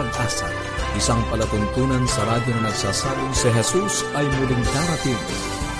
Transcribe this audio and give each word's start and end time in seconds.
Pag-asa, 0.00 0.48
isang 0.96 1.20
palatuntunan 1.28 2.00
sa 2.08 2.24
radyo 2.24 2.56
na 2.56 2.72
nagsasabing 2.72 3.36
si 3.36 3.52
Jesus 3.52 4.00
ay 4.16 4.24
muling 4.40 4.64
darating, 4.72 5.20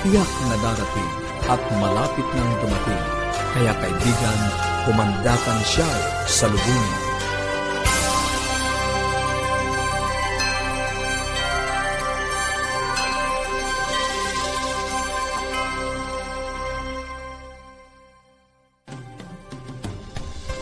tiyak 0.05 0.29
na 0.45 0.61
darating 0.61 1.11
at 1.49 1.61
malapit 1.81 2.29
nang 2.37 2.53
dumating. 2.61 3.05
Kaya 3.57 3.73
kaibigan, 3.81 4.41
kumandakan 4.85 5.61
siya 5.65 5.89
sa 6.29 6.53
lubungin. 6.53 7.10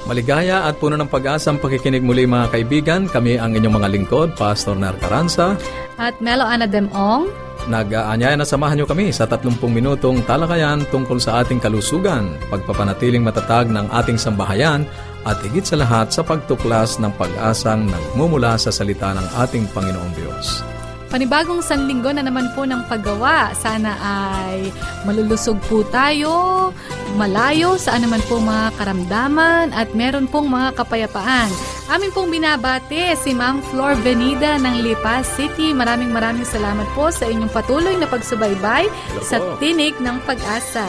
Maligaya 0.09 0.65
at 0.65 0.81
puno 0.81 0.97
ng 0.97 1.13
pag-asang 1.13 1.61
pakikinig 1.61 2.01
muli 2.01 2.25
mga 2.25 2.49
kaibigan. 2.49 3.05
Kami 3.13 3.37
ang 3.37 3.53
inyong 3.53 3.77
mga 3.77 3.89
lingkod, 3.93 4.29
Pastor 4.41 4.73
Nar 4.73 4.97
Caranza. 4.97 5.53
At 6.01 6.17
Melo 6.25 6.49
Ana 6.49 6.65
Demong. 6.65 7.29
Nag-aanyaya 7.69 8.41
na 8.41 8.49
samahan 8.49 8.81
niyo 8.81 8.89
kami 8.89 9.13
sa 9.13 9.29
30 9.29 9.61
minutong 9.69 10.25
talakayan 10.25 10.81
tungkol 10.89 11.21
sa 11.21 11.45
ating 11.45 11.61
kalusugan, 11.61 12.33
pagpapanatiling 12.49 13.21
matatag 13.21 13.69
ng 13.69 13.85
ating 13.93 14.17
sambahayan, 14.17 14.89
at 15.29 15.37
higit 15.45 15.69
sa 15.69 15.77
lahat 15.77 16.09
sa 16.09 16.25
pagtuklas 16.25 16.97
ng 16.97 17.13
pag-asang 17.21 17.85
nagmumula 17.85 18.57
sa 18.57 18.73
salita 18.73 19.13
ng 19.13 19.27
ating 19.45 19.69
Panginoong 19.77 20.13
Diyos. 20.17 20.65
Panibagong 21.09 21.65
sanlinggo 21.65 22.13
na 22.13 22.21
naman 22.21 22.53
po 22.53 22.69
ng 22.69 22.85
paggawa. 22.85 23.57
Sana 23.57 23.97
ay 23.97 24.69
malulusog 25.09 25.57
po 25.65 25.81
tayo, 25.89 26.69
malayo 27.17 27.81
saan 27.81 28.05
naman 28.05 28.21
po 28.29 28.37
mga 28.43 28.75
karamdaman 28.77 29.73
at 29.73 29.95
meron 29.97 30.29
pong 30.29 30.53
mga 30.53 30.77
kapayapaan. 30.77 31.49
Amin 31.89 32.13
pong 32.13 32.29
binabate 32.29 33.17
si 33.17 33.33
Ma'am 33.33 33.65
Flor 33.73 33.97
Benida 34.05 34.61
ng 34.61 34.85
Lipa 34.85 35.25
City. 35.25 35.73
Maraming 35.73 36.13
maraming 36.13 36.45
salamat 36.45 36.85
po 36.93 37.09
sa 37.09 37.25
inyong 37.25 37.49
patuloy 37.49 37.97
na 37.97 38.05
pagsubaybay 38.05 38.93
sa 39.25 39.41
tinig 39.57 39.97
ng 39.97 40.21
pag-asa. 40.29 40.85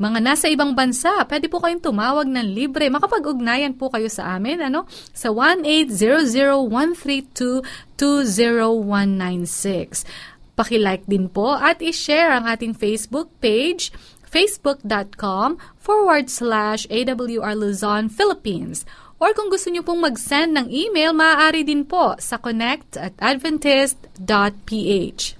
mga 0.00 0.18
nasa 0.24 0.48
ibang 0.48 0.72
bansa, 0.72 1.12
pwede 1.28 1.52
po 1.52 1.60
kayong 1.60 1.84
tumawag 1.84 2.24
ng 2.24 2.56
libre. 2.56 2.88
Makapag-ugnayan 2.88 3.76
po 3.76 3.92
kayo 3.92 4.08
sa 4.08 4.32
amin 4.32 4.64
ano, 4.64 4.88
sa 5.12 5.28
1-800-132-20196. 8.00 10.08
Pakilike 10.60 11.08
din 11.08 11.32
po 11.32 11.56
at 11.56 11.80
i-share 11.80 12.36
ang 12.36 12.44
ating 12.44 12.76
Facebook 12.76 13.32
page 13.40 13.88
facebook.com 14.28 15.56
forward 15.80 16.28
slash 16.28 16.84
AWR 16.92 17.56
Luzon, 17.56 18.12
Philippines. 18.12 18.84
Or 19.20 19.36
kung 19.36 19.52
gusto 19.52 19.68
nyo 19.68 19.84
pong 19.84 20.00
mag-send 20.00 20.56
ng 20.56 20.72
email, 20.72 21.12
maaari 21.12 21.60
din 21.60 21.84
po 21.84 22.16
sa 22.16 22.40
connect 22.40 22.96
at 22.96 23.12
adventist.ph. 23.20 24.24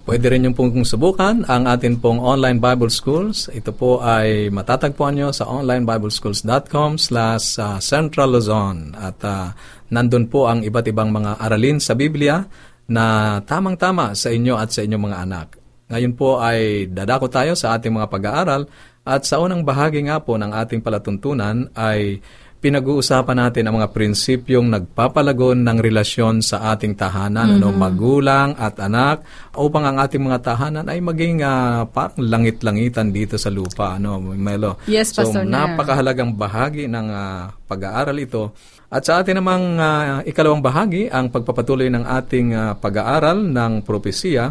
Pwede 0.04 0.26
rin 0.28 0.44
yung 0.44 0.52
pong 0.52 0.84
subukan 0.84 1.48
ang 1.48 1.64
atin 1.64 1.96
pong 1.96 2.20
online 2.20 2.60
Bible 2.60 2.92
Schools. 2.92 3.48
Ito 3.48 3.72
po 3.72 4.04
ay 4.04 4.52
matatagpuan 4.52 5.16
nyo 5.16 5.32
sa 5.32 5.48
onlineBibleschools.com 5.48 7.00
slash 7.00 7.56
uh, 7.56 7.80
Central 7.80 8.36
Luzon. 8.36 8.92
At 9.00 9.16
uh, 9.24 9.56
nandun 9.88 10.28
po 10.28 10.52
ang 10.52 10.60
iba't 10.60 10.92
ibang 10.92 11.08
mga 11.08 11.40
aralin 11.40 11.80
sa 11.80 11.96
Biblia 11.96 12.44
na 12.90 13.38
tamang-tama 13.46 14.18
sa 14.18 14.34
inyo 14.34 14.58
at 14.58 14.74
sa 14.74 14.82
inyong 14.82 15.04
mga 15.06 15.18
anak. 15.22 15.48
Ngayon 15.90 16.14
po 16.18 16.42
ay 16.42 16.90
dadako 16.90 17.30
tayo 17.30 17.54
sa 17.54 17.78
ating 17.78 17.94
mga 17.94 18.10
pag-aaral 18.10 18.62
at 19.06 19.22
sa 19.22 19.38
unang 19.38 19.62
bahagi 19.62 20.02
nga 20.06 20.18
po 20.18 20.34
ng 20.34 20.50
ating 20.50 20.82
palatuntunan 20.82 21.70
ay 21.78 22.18
pinag-uusapan 22.60 23.36
natin 23.40 23.64
ang 23.66 23.80
mga 23.80 23.88
prinsipyong 23.90 24.68
nagpapalagon 24.68 25.64
ng 25.64 25.78
relasyon 25.80 26.44
sa 26.44 26.76
ating 26.76 26.92
tahanan, 26.92 27.56
mm-hmm. 27.56 27.64
ano, 27.64 27.68
magulang 27.72 28.48
at 28.60 28.76
anak, 28.76 29.24
upang 29.56 29.88
ang 29.88 29.96
ating 29.96 30.20
mga 30.20 30.44
tahanan 30.44 30.84
ay 30.84 31.00
maging 31.00 31.40
uh, 31.40 31.88
parang 31.88 32.20
langit-langitan 32.20 33.08
dito 33.08 33.40
sa 33.40 33.48
lupa. 33.48 33.96
Ano, 33.96 34.20
Melo? 34.20 34.76
Yes, 34.84 35.16
so, 35.16 35.24
Pastor 35.24 35.48
napakahalagang 35.48 36.36
bahagi 36.36 36.84
ng 36.84 37.06
uh, 37.08 37.48
pag-aaral 37.64 38.20
ito. 38.20 38.52
At 38.90 39.06
sa 39.06 39.22
ating 39.22 39.38
namang 39.38 39.78
uh, 39.78 40.18
ikalawang 40.26 40.58
bahagi, 40.58 41.06
ang 41.06 41.30
pagpapatuloy 41.30 41.86
ng 41.94 42.02
ating 42.02 42.48
uh, 42.50 42.74
pag-aaral 42.74 43.38
ng 43.38 43.86
propesiya 43.86 44.50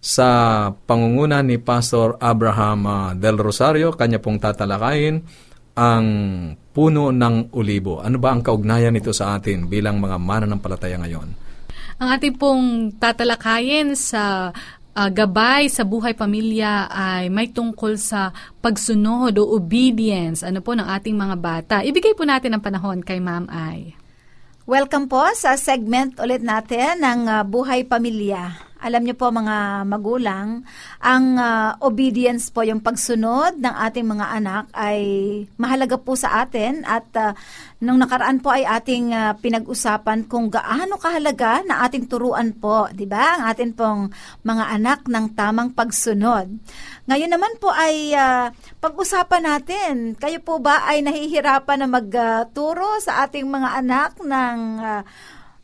sa 0.00 0.28
pangunguna 0.72 1.44
ni 1.44 1.60
Pastor 1.60 2.16
Abraham 2.16 2.80
uh, 2.88 3.12
Del 3.12 3.36
Rosario, 3.36 3.92
kanya 3.92 4.16
pong 4.16 4.40
tatalakayin 4.40 5.20
ang 5.76 6.06
puno 6.72 7.12
ng 7.12 7.52
ulibo. 7.52 8.00
Ano 8.00 8.16
ba 8.16 8.32
ang 8.32 8.40
kaugnayan 8.40 8.96
nito 8.96 9.12
sa 9.12 9.36
atin 9.36 9.68
bilang 9.68 10.00
mga 10.00 10.16
mananampalataya 10.16 10.96
ngayon? 10.96 11.28
Ang 12.00 12.08
ating 12.16 12.36
pong 12.40 12.96
tatalakayin 12.96 13.92
sa 13.92 14.52
uh, 14.96 15.10
gabay 15.12 15.68
sa 15.68 15.84
buhay 15.84 16.16
pamilya 16.16 16.88
ay 16.88 17.28
may 17.28 17.52
tungkol 17.52 18.00
sa 18.00 18.32
pagsunod 18.64 19.36
o 19.36 19.44
obedience 19.52 20.40
ano 20.40 20.64
po 20.64 20.72
ng 20.72 20.88
ating 20.88 21.12
mga 21.12 21.36
bata. 21.36 21.76
Ibigay 21.84 22.16
po 22.16 22.24
natin 22.24 22.56
ang 22.56 22.64
panahon 22.64 23.04
kay 23.04 23.20
Ma'am 23.20 23.46
Ay. 23.52 23.92
Welcome 24.66 25.06
po 25.06 25.22
sa 25.38 25.54
segment 25.54 26.18
ulit 26.18 26.42
natin 26.42 26.98
ng 26.98 27.20
uh, 27.30 27.46
Buhay 27.46 27.86
Pamilya. 27.86 28.58
Alam 28.86 29.02
niyo 29.02 29.18
po 29.18 29.34
mga 29.34 29.82
magulang, 29.82 30.62
ang 31.02 31.34
uh, 31.34 31.74
obedience 31.82 32.54
po, 32.54 32.62
yung 32.62 32.78
pagsunod 32.78 33.58
ng 33.58 33.74
ating 33.82 34.06
mga 34.06 34.26
anak 34.38 34.70
ay 34.78 35.02
mahalaga 35.58 35.98
po 35.98 36.14
sa 36.14 36.46
atin 36.46 36.86
at 36.86 37.10
uh, 37.18 37.34
nung 37.82 37.98
nakaraan 37.98 38.38
po 38.38 38.54
ay 38.54 38.62
ating 38.62 39.10
uh, 39.10 39.34
pinag-usapan 39.42 40.30
kung 40.30 40.54
gaano 40.54 41.02
kahalaga 41.02 41.66
na 41.66 41.82
ating 41.82 42.06
turuan 42.06 42.54
po, 42.54 42.86
'di 42.94 43.10
ba? 43.10 43.42
Ang 43.42 43.42
atin 43.50 43.70
pong 43.74 44.14
mga 44.46 44.64
anak 44.78 45.10
ng 45.10 45.34
tamang 45.34 45.74
pagsunod. 45.74 46.46
Ngayon 47.10 47.30
naman 47.34 47.58
po 47.58 47.74
ay 47.74 48.14
uh, 48.14 48.54
pag-usapan 48.78 49.42
natin, 49.50 50.14
kayo 50.14 50.38
po 50.38 50.62
ba 50.62 50.86
ay 50.86 51.02
nahihirapan 51.02 51.82
na 51.82 51.88
magturo 51.90 52.86
uh, 52.86 53.02
sa 53.02 53.26
ating 53.26 53.50
mga 53.50 53.82
anak 53.82 54.14
ng 54.22 54.58
uh, 54.78 55.02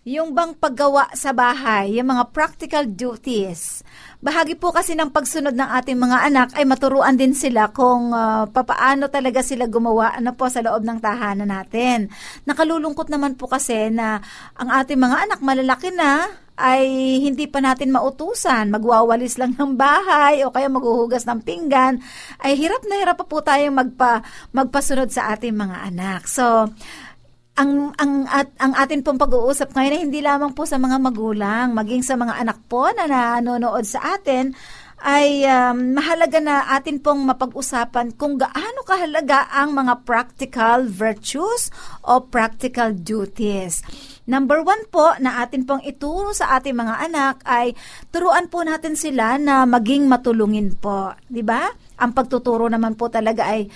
yung 0.02 0.34
bang 0.34 0.50
paggawa 0.58 1.14
sa 1.14 1.30
bahay, 1.30 1.94
yung 1.94 2.10
mga 2.10 2.34
practical 2.34 2.90
duties. 2.90 3.86
Bahagi 4.18 4.58
po 4.58 4.74
kasi 4.74 4.98
ng 4.98 5.14
pagsunod 5.14 5.54
ng 5.54 5.70
ating 5.78 5.94
mga 5.94 6.18
anak 6.26 6.48
ay 6.58 6.66
maturuan 6.66 7.14
din 7.14 7.38
sila 7.38 7.70
kung 7.70 8.10
uh, 8.10 8.50
papaano 8.50 9.06
talaga 9.06 9.46
sila 9.46 9.70
gumawa 9.70 10.18
ano 10.18 10.34
po 10.34 10.50
sa 10.50 10.58
loob 10.58 10.82
ng 10.82 10.98
tahanan 10.98 11.46
natin. 11.46 12.10
Nakalulungkot 12.42 13.14
naman 13.14 13.38
po 13.38 13.46
kasi 13.46 13.94
na 13.94 14.18
ang 14.58 14.74
ating 14.74 14.98
mga 14.98 15.16
anak 15.30 15.38
malalaki 15.38 15.94
na 15.94 16.26
ay 16.58 16.84
hindi 17.22 17.46
pa 17.46 17.62
natin 17.62 17.94
mautusan, 17.94 18.74
magwawalis 18.74 19.40
lang 19.40 19.54
ng 19.56 19.78
bahay 19.78 20.44
o 20.44 20.52
kaya 20.52 20.68
maghuhugas 20.68 21.24
ng 21.24 21.40
pinggan, 21.42 22.02
ay 22.44 22.58
hirap 22.58 22.84
na 22.86 23.00
hirap 23.00 23.22
pa 23.22 23.26
po 23.26 23.40
tayong 23.40 23.72
magpa, 23.72 24.20
magpasunod 24.52 25.08
sa 25.08 25.32
ating 25.32 25.56
mga 25.56 25.90
anak. 25.94 26.28
So, 26.28 26.68
ang 27.52 27.92
ang 28.00 28.24
at 28.32 28.48
ang 28.56 28.72
atin 28.72 29.04
pong 29.04 29.20
pag-uusap 29.20 29.76
ngayon 29.76 29.92
ay 29.92 30.02
hindi 30.08 30.20
lamang 30.24 30.56
po 30.56 30.64
sa 30.64 30.80
mga 30.80 30.96
magulang, 30.96 31.76
maging 31.76 32.00
sa 32.00 32.16
mga 32.16 32.40
anak 32.40 32.58
po 32.64 32.88
na 32.96 33.04
nanonood 33.04 33.84
sa 33.84 34.16
atin 34.16 34.56
ay 35.02 35.42
um, 35.44 35.98
mahalaga 35.98 36.38
na 36.38 36.62
atin 36.78 37.02
pong 37.02 37.26
mapag-usapan 37.26 38.14
kung 38.14 38.38
gaano 38.38 38.86
kahalaga 38.86 39.50
ang 39.50 39.74
mga 39.74 40.06
practical 40.06 40.86
virtues 40.86 41.74
o 42.06 42.22
practical 42.22 42.94
duties. 42.94 43.82
Number 44.30 44.62
one 44.62 44.86
po 44.88 45.12
na 45.18 45.42
atin 45.42 45.66
pong 45.66 45.82
ituro 45.82 46.30
sa 46.30 46.54
ating 46.56 46.78
mga 46.78 46.94
anak 47.10 47.42
ay 47.42 47.74
turuan 48.14 48.46
po 48.46 48.62
natin 48.62 48.94
sila 48.94 49.36
na 49.36 49.66
maging 49.66 50.06
matulungin 50.06 50.78
po. 50.78 51.12
'di 51.28 51.42
ba? 51.44 51.68
Ang 52.00 52.16
pagtuturo 52.16 52.70
naman 52.70 52.96
po 52.96 53.12
talaga 53.12 53.50
ay 53.50 53.68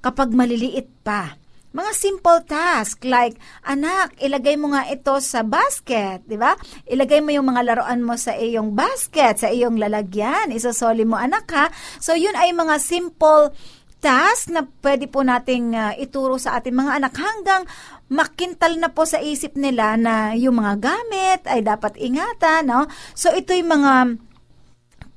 kapag 0.00 0.32
maliliit 0.32 0.88
pa 1.04 1.39
mga 1.70 1.90
simple 1.94 2.40
task 2.46 3.06
like, 3.06 3.38
anak, 3.62 4.14
ilagay 4.18 4.58
mo 4.58 4.74
nga 4.74 4.90
ito 4.90 5.14
sa 5.22 5.46
basket, 5.46 6.26
di 6.26 6.34
ba? 6.34 6.58
Ilagay 6.90 7.22
mo 7.22 7.30
yung 7.30 7.46
mga 7.46 7.62
laruan 7.62 8.02
mo 8.02 8.18
sa 8.18 8.34
iyong 8.34 8.74
basket, 8.74 9.38
sa 9.38 9.48
iyong 9.54 9.78
lalagyan, 9.78 10.50
isosoli 10.50 11.06
mo 11.06 11.14
anak 11.14 11.46
ha. 11.54 11.70
So 12.02 12.18
yun 12.18 12.34
ay 12.34 12.50
mga 12.50 12.82
simple 12.82 13.54
task 14.00 14.48
na 14.50 14.64
pwede 14.80 15.06
po 15.06 15.20
nating 15.20 15.76
uh, 15.76 15.92
ituro 16.00 16.40
sa 16.40 16.58
ating 16.58 16.72
mga 16.72 17.04
anak 17.04 17.14
hanggang 17.20 17.62
makintal 18.10 18.74
na 18.80 18.90
po 18.90 19.04
sa 19.06 19.20
isip 19.22 19.54
nila 19.54 19.94
na 19.94 20.34
yung 20.34 20.58
mga 20.58 20.74
gamit 20.80 21.40
ay 21.46 21.62
dapat 21.62 21.94
ingatan, 22.00 22.66
no? 22.66 22.88
So 23.14 23.30
ito'y 23.30 23.62
mga 23.62 24.18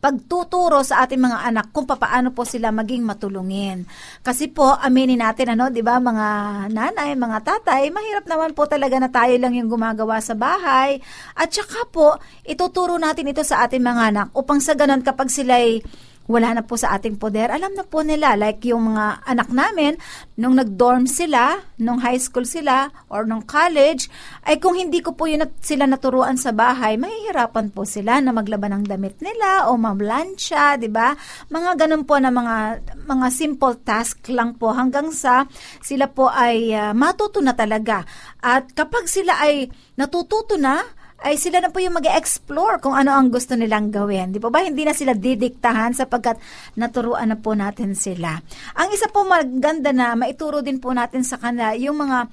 pagtuturo 0.04 0.84
sa 0.84 1.08
ating 1.08 1.24
mga 1.24 1.48
anak 1.48 1.72
kung 1.72 1.88
paano 1.88 2.36
po 2.36 2.44
sila 2.44 2.76
maging 2.76 3.08
matulungin. 3.08 3.88
Kasi 4.20 4.52
po, 4.52 4.76
aminin 4.76 5.24
natin, 5.24 5.56
ano, 5.56 5.72
di 5.72 5.80
ba, 5.80 5.96
mga 6.04 6.28
nanay, 6.68 7.16
mga 7.16 7.40
tatay, 7.40 7.88
mahirap 7.88 8.28
naman 8.28 8.52
po 8.52 8.68
talaga 8.68 9.00
na 9.00 9.08
tayo 9.08 9.32
lang 9.40 9.56
yung 9.56 9.72
gumagawa 9.72 10.20
sa 10.20 10.36
bahay. 10.36 11.00
At 11.40 11.56
saka 11.56 11.88
po, 11.88 12.20
ituturo 12.44 13.00
natin 13.00 13.32
ito 13.32 13.48
sa 13.48 13.64
ating 13.64 13.80
mga 13.80 14.04
anak 14.12 14.28
upang 14.36 14.60
sa 14.60 14.76
ganun 14.76 15.00
kapag 15.00 15.32
sila'y 15.32 15.80
wala 16.34 16.58
na 16.58 16.66
po 16.66 16.74
sa 16.74 16.98
ating 16.98 17.22
poder. 17.22 17.54
Alam 17.54 17.78
na 17.78 17.86
po 17.86 18.02
nila, 18.02 18.34
like 18.34 18.66
yung 18.66 18.90
mga 18.90 19.22
anak 19.22 19.54
namin, 19.54 20.02
nung 20.34 20.58
nag-dorm 20.58 21.06
sila, 21.06 21.62
nung 21.78 22.02
high 22.02 22.18
school 22.18 22.42
sila, 22.42 22.90
or 23.14 23.30
nung 23.30 23.46
college, 23.46 24.10
ay 24.50 24.58
kung 24.58 24.74
hindi 24.74 25.06
ko 25.06 25.14
po 25.14 25.30
yun 25.30 25.46
sila 25.62 25.86
naturuan 25.86 26.42
sa 26.42 26.50
bahay, 26.50 26.98
mahihirapan 26.98 27.70
po 27.70 27.86
sila 27.86 28.18
na 28.18 28.34
maglaban 28.34 28.82
ng 28.82 28.90
damit 28.90 29.22
nila 29.22 29.70
o 29.70 29.78
mamlansya, 29.78 30.82
di 30.82 30.90
ba? 30.90 31.14
Mga 31.54 31.86
ganun 31.86 32.04
po 32.10 32.18
na 32.18 32.34
mga, 32.34 32.82
mga 33.06 33.28
simple 33.30 33.78
task 33.86 34.26
lang 34.34 34.58
po 34.58 34.74
hanggang 34.74 35.14
sa 35.14 35.46
sila 35.86 36.10
po 36.10 36.34
ay 36.34 36.74
uh, 36.74 36.98
matuto 36.98 37.46
na 37.46 37.54
talaga. 37.54 38.02
At 38.42 38.74
kapag 38.74 39.06
sila 39.06 39.38
ay 39.38 39.70
natututo 39.94 40.58
na, 40.58 40.82
ay 41.22 41.38
sila 41.38 41.62
na 41.62 41.70
po 41.70 41.78
yung 41.78 41.96
mag 41.96 42.10
explore 42.10 42.82
kung 42.82 42.98
ano 42.98 43.14
ang 43.14 43.30
gusto 43.30 43.54
nilang 43.54 43.94
gawin. 43.94 44.34
Di 44.34 44.42
po 44.42 44.50
ba? 44.50 44.66
Hindi 44.66 44.84
na 44.84 44.98
sila 44.98 45.14
didiktahan 45.14 45.94
sapagkat 45.94 46.42
naturuan 46.76 47.30
na 47.30 47.38
po 47.38 47.54
natin 47.54 47.94
sila. 47.94 48.42
Ang 48.76 48.90
isa 48.92 49.08
po 49.14 49.22
maganda 49.24 49.94
na 49.94 50.18
maituro 50.18 50.66
din 50.66 50.82
po 50.82 50.92
natin 50.92 51.22
sa 51.22 51.38
kanila 51.38 51.78
yung 51.78 52.02
mga 52.02 52.28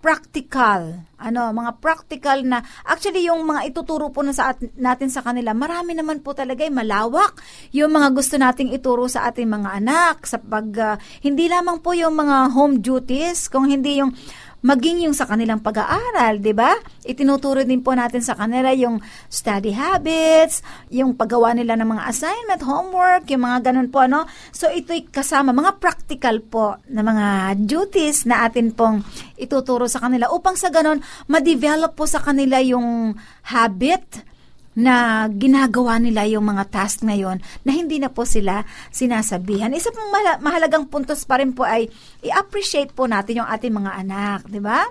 practical, 0.00 0.96
ano, 1.20 1.52
mga 1.52 1.76
practical 1.76 2.40
na, 2.40 2.64
actually 2.88 3.28
yung 3.28 3.44
mga 3.44 3.68
ituturo 3.68 4.08
po 4.08 4.24
na 4.24 4.32
sa 4.32 4.56
at, 4.56 4.58
natin 4.80 5.12
sa 5.12 5.20
kanila, 5.20 5.52
marami 5.52 5.92
naman 5.92 6.24
po 6.24 6.32
talaga 6.32 6.64
ay 6.64 6.72
malawak 6.72 7.36
yung 7.76 7.92
mga 7.92 8.08
gusto 8.16 8.40
nating 8.40 8.72
ituro 8.72 9.04
sa 9.12 9.28
ating 9.28 9.44
mga 9.44 9.76
anak, 9.76 10.24
sa 10.24 10.40
pag, 10.40 10.72
uh, 10.72 10.96
hindi 11.20 11.52
lamang 11.52 11.84
po 11.84 11.92
yung 11.92 12.16
mga 12.16 12.48
home 12.56 12.80
duties, 12.80 13.52
kung 13.52 13.68
hindi 13.68 14.00
yung 14.00 14.16
maging 14.60 15.08
yung 15.08 15.16
sa 15.16 15.24
kanilang 15.24 15.64
pag-aaral, 15.64 16.40
'di 16.40 16.52
ba? 16.52 16.76
Itinuturo 17.04 17.64
din 17.64 17.80
po 17.80 17.96
natin 17.96 18.20
sa 18.20 18.36
kanila 18.36 18.72
yung 18.76 19.00
study 19.32 19.72
habits, 19.72 20.60
yung 20.92 21.16
paggawa 21.16 21.56
nila 21.56 21.76
ng 21.80 21.88
mga 21.88 22.06
assignment, 22.08 22.62
homework, 22.64 23.24
yung 23.32 23.44
mga 23.44 23.72
ganun 23.72 23.88
po 23.88 24.04
ano. 24.04 24.28
So 24.52 24.68
ito'y 24.68 25.08
kasama 25.08 25.56
mga 25.56 25.80
practical 25.80 26.44
po 26.44 26.76
na 26.92 27.00
mga 27.00 27.56
duties 27.64 28.28
na 28.28 28.44
atin 28.44 28.72
pong 28.76 29.02
ituturo 29.40 29.88
sa 29.88 30.04
kanila 30.04 30.28
upang 30.28 30.54
sa 30.54 30.68
ganun 30.68 31.00
ma-develop 31.28 31.96
po 31.96 32.04
sa 32.04 32.20
kanila 32.20 32.60
yung 32.60 33.16
habit 33.48 34.30
na 34.78 35.26
ginagawa 35.26 35.98
nila 35.98 36.26
yung 36.30 36.46
mga 36.46 36.70
task 36.70 37.02
na 37.02 37.18
yon 37.18 37.42
na 37.66 37.74
hindi 37.74 37.98
na 37.98 38.06
po 38.06 38.22
sila 38.22 38.62
sinasabihan. 38.94 39.74
Isa 39.74 39.90
pong 39.90 40.14
mahalagang 40.40 40.86
puntos 40.86 41.26
pa 41.26 41.42
rin 41.42 41.50
po 41.50 41.66
ay 41.66 41.90
i-appreciate 42.22 42.94
po 42.94 43.10
natin 43.10 43.42
yung 43.42 43.50
ating 43.50 43.74
mga 43.74 43.92
anak, 44.06 44.46
di 44.46 44.62
ba? 44.62 44.86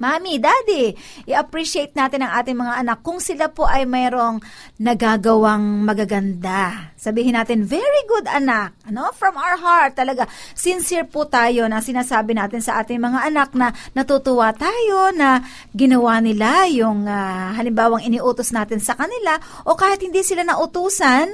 Mami, 0.00 0.40
Daddy, 0.40 0.96
i-appreciate 1.28 1.92
natin 1.92 2.24
ang 2.24 2.32
ating 2.40 2.56
mga 2.56 2.80
anak 2.80 3.04
kung 3.04 3.20
sila 3.20 3.52
po 3.52 3.68
ay 3.68 3.84
mayroong 3.84 4.40
nagagawang 4.80 5.84
magaganda. 5.84 6.88
Sabihin 6.96 7.36
natin, 7.36 7.68
very 7.68 8.02
good 8.08 8.24
anak. 8.24 8.72
Ano? 8.88 9.12
From 9.12 9.36
our 9.36 9.60
heart, 9.60 10.00
talaga. 10.00 10.24
Sincere 10.56 11.04
po 11.04 11.28
tayo 11.28 11.68
na 11.68 11.84
sinasabi 11.84 12.32
natin 12.32 12.64
sa 12.64 12.80
ating 12.80 12.96
mga 12.96 13.28
anak 13.28 13.52
na 13.52 13.76
natutuwa 13.92 14.56
tayo 14.56 15.12
na 15.12 15.44
ginawa 15.76 16.16
nila 16.24 16.64
yung 16.72 17.04
uh, 17.04 17.52
halimbawang 17.52 18.00
iniutos 18.00 18.56
natin 18.56 18.80
sa 18.80 18.96
kanila 18.96 19.36
o 19.68 19.76
kahit 19.76 20.00
hindi 20.00 20.24
sila 20.24 20.48
nautusan, 20.48 21.28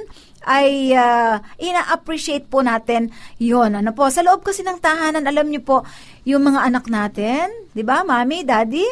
ay 0.47 0.95
uh, 0.95 1.35
ina-appreciate 1.59 2.47
po 2.47 2.63
natin 2.63 3.11
yon 3.35 3.75
Ano 3.75 3.91
po, 3.91 4.07
sa 4.07 4.23
loob 4.23 4.47
kasi 4.47 4.63
ng 4.63 4.79
tahanan, 4.79 5.27
alam 5.27 5.51
niyo 5.51 5.59
po, 5.67 5.77
yung 6.27 6.43
mga 6.43 6.59
anak 6.67 6.91
natin, 6.91 7.47
di 7.71 7.87
ba, 7.87 8.03
mami, 8.03 8.43
daddy, 8.43 8.83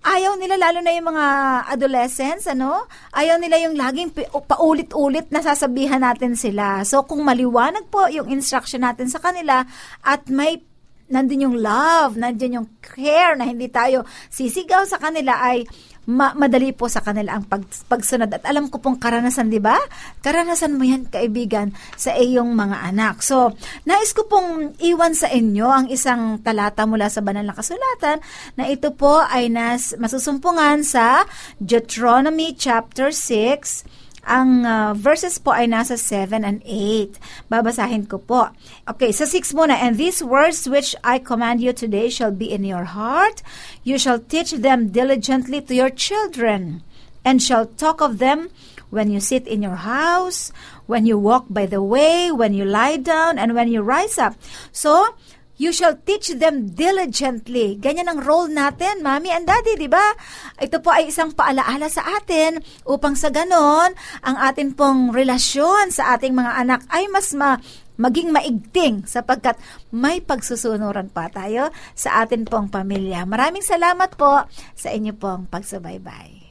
ayaw 0.00 0.40
nila 0.40 0.56
lalo 0.56 0.80
na 0.80 0.96
yung 0.96 1.12
mga 1.12 1.26
adolescents, 1.68 2.48
ano? 2.48 2.88
Ayaw 3.12 3.36
nila 3.36 3.60
yung 3.60 3.76
laging 3.76 4.16
paulit-ulit 4.48 5.28
na 5.28 5.44
sasabihan 5.44 6.00
natin 6.00 6.40
sila. 6.40 6.80
So 6.88 7.04
kung 7.04 7.20
maliwanag 7.28 7.92
po 7.92 8.08
yung 8.08 8.32
instruction 8.32 8.80
natin 8.80 9.12
sa 9.12 9.20
kanila 9.20 9.68
at 10.00 10.24
may 10.32 10.64
nandun 11.08 11.44
yung 11.48 11.56
love, 11.58 12.16
nandun 12.16 12.62
yung 12.62 12.68
care 12.80 13.36
na 13.36 13.48
hindi 13.48 13.68
tayo 13.68 14.04
sisigaw 14.28 14.84
sa 14.84 15.00
kanila 15.00 15.40
ay 15.40 15.64
ma- 16.08 16.32
madali 16.32 16.72
po 16.72 16.88
sa 16.88 17.04
kanila 17.04 17.36
ang 17.36 17.44
pag- 17.44 17.68
pagsunod. 17.88 18.32
At 18.32 18.44
alam 18.48 18.72
ko 18.72 18.80
pong 18.80 18.96
karanasan, 18.96 19.52
di 19.52 19.60
ba? 19.60 19.76
Karanasan 20.24 20.80
mo 20.80 20.82
yan, 20.88 21.12
kaibigan, 21.12 21.76
sa 22.00 22.16
iyong 22.16 22.56
mga 22.56 22.88
anak. 22.88 23.20
So, 23.20 23.52
nais 23.84 24.16
ko 24.16 24.24
pong 24.24 24.72
iwan 24.80 25.12
sa 25.12 25.28
inyo 25.28 25.68
ang 25.68 25.86
isang 25.92 26.40
talata 26.40 26.88
mula 26.88 27.12
sa 27.12 27.20
banal 27.20 27.44
na 27.44 27.52
kasulatan 27.52 28.24
na 28.56 28.64
ito 28.72 28.96
po 28.96 29.20
ay 29.20 29.52
nas, 29.52 29.92
masusumpungan 30.00 30.80
sa 30.80 31.28
Deuteronomy 31.60 32.56
chapter 32.56 33.12
6, 33.12 33.97
ang 34.28 34.68
uh, 34.68 34.92
verses 34.92 35.40
po 35.40 35.56
ay 35.56 35.64
nasa 35.64 35.96
7 35.96 36.44
and 36.44 36.60
8. 36.62 37.16
Babasahin 37.48 38.04
ko 38.04 38.20
po. 38.20 38.52
Okay, 38.84 39.08
sa 39.10 39.24
6 39.24 39.56
muna. 39.56 39.80
And 39.80 39.96
these 39.96 40.20
words 40.20 40.68
which 40.68 40.92
I 41.00 41.16
command 41.16 41.64
you 41.64 41.72
today 41.72 42.12
shall 42.12 42.30
be 42.30 42.52
in 42.52 42.62
your 42.62 42.92
heart. 42.92 43.40
You 43.88 43.96
shall 43.96 44.20
teach 44.20 44.52
them 44.52 44.92
diligently 44.92 45.64
to 45.64 45.72
your 45.72 45.88
children, 45.88 46.84
and 47.24 47.40
shall 47.40 47.64
talk 47.64 48.04
of 48.04 48.20
them 48.20 48.52
when 48.92 49.10
you 49.10 49.20
sit 49.20 49.48
in 49.48 49.64
your 49.64 49.80
house, 49.84 50.52
when 50.86 51.04
you 51.04 51.18
walk 51.18 51.48
by 51.48 51.66
the 51.66 51.82
way, 51.82 52.32
when 52.32 52.54
you 52.54 52.64
lie 52.64 52.96
down, 52.96 53.38
and 53.38 53.54
when 53.56 53.68
you 53.68 53.80
rise 53.82 54.16
up. 54.16 54.36
So, 54.72 55.16
You 55.58 55.74
shall 55.74 55.98
teach 55.98 56.30
them 56.38 56.70
diligently. 56.70 57.74
Ganyan 57.82 58.06
ang 58.06 58.22
role 58.22 58.46
natin, 58.46 59.02
Mami 59.02 59.34
and 59.34 59.42
Daddy, 59.42 59.74
di 59.74 59.90
ba? 59.90 60.14
Ito 60.54 60.78
po 60.78 60.94
ay 60.94 61.10
isang 61.10 61.34
paalaala 61.34 61.90
sa 61.90 62.06
atin 62.14 62.62
upang 62.86 63.18
sa 63.18 63.34
ganon, 63.34 63.90
ang 64.22 64.36
atin 64.38 64.70
pong 64.78 65.10
relasyon 65.10 65.90
sa 65.90 66.14
ating 66.14 66.30
mga 66.30 66.62
anak 66.62 66.86
ay 66.94 67.10
mas 67.10 67.34
ma 67.34 67.58
maging 67.98 68.30
maigting 68.30 69.02
sapagkat 69.10 69.58
may 69.90 70.22
pagsusunuran 70.22 71.10
pa 71.10 71.26
tayo 71.26 71.74
sa 71.98 72.22
atin 72.22 72.46
pong 72.46 72.70
pamilya. 72.70 73.26
Maraming 73.26 73.66
salamat 73.66 74.14
po 74.14 74.46
sa 74.78 74.88
inyo 74.94 75.18
pong 75.18 75.50
pagsubaybay. 75.50 76.47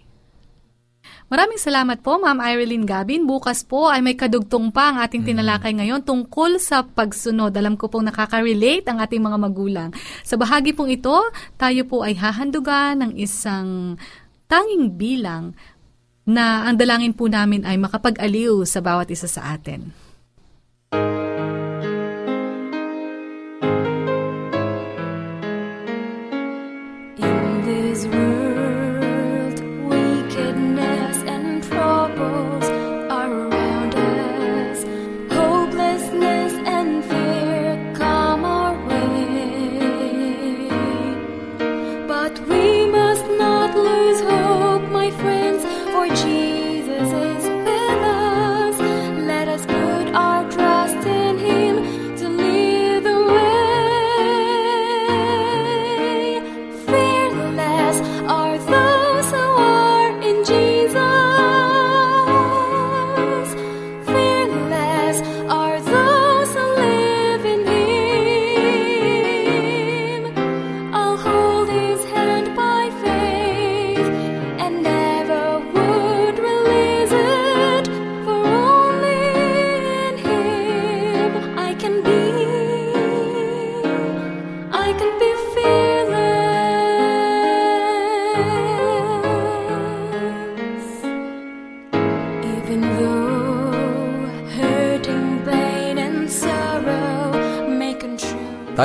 Maraming 1.28 1.60
salamat 1.60 2.00
po, 2.00 2.16
Ma'am 2.16 2.40
Irene 2.40 2.88
Gabin. 2.88 3.28
Bukas 3.28 3.68
po 3.68 3.92
ay 3.92 4.00
may 4.00 4.16
kadugtong 4.16 4.72
pa 4.72 4.96
ang 4.96 5.04
ating 5.04 5.28
mm. 5.28 5.28
tinalakay 5.28 5.76
ngayon 5.76 6.00
tungkol 6.08 6.56
sa 6.56 6.88
pagsunod. 6.88 7.52
Alam 7.52 7.76
ko 7.76 7.92
pong 7.92 8.08
nakaka-relate 8.08 8.88
ang 8.88 9.04
ating 9.04 9.20
mga 9.20 9.36
magulang. 9.36 9.90
Sa 10.24 10.40
bahagi 10.40 10.72
pong 10.72 10.88
ito, 10.88 11.20
tayo 11.60 11.84
po 11.84 12.08
ay 12.08 12.16
hahandugan 12.16 13.04
ng 13.04 13.12
isang 13.20 14.00
tanging 14.48 14.96
bilang 14.96 15.52
na 16.24 16.64
ang 16.64 16.80
dalangin 16.80 17.12
po 17.12 17.28
namin 17.28 17.68
ay 17.68 17.76
makapag-aliw 17.76 18.64
sa 18.64 18.80
bawat 18.80 19.12
isa 19.12 19.28
sa 19.28 19.52
atin. 19.52 19.92
Jesus 20.96 21.27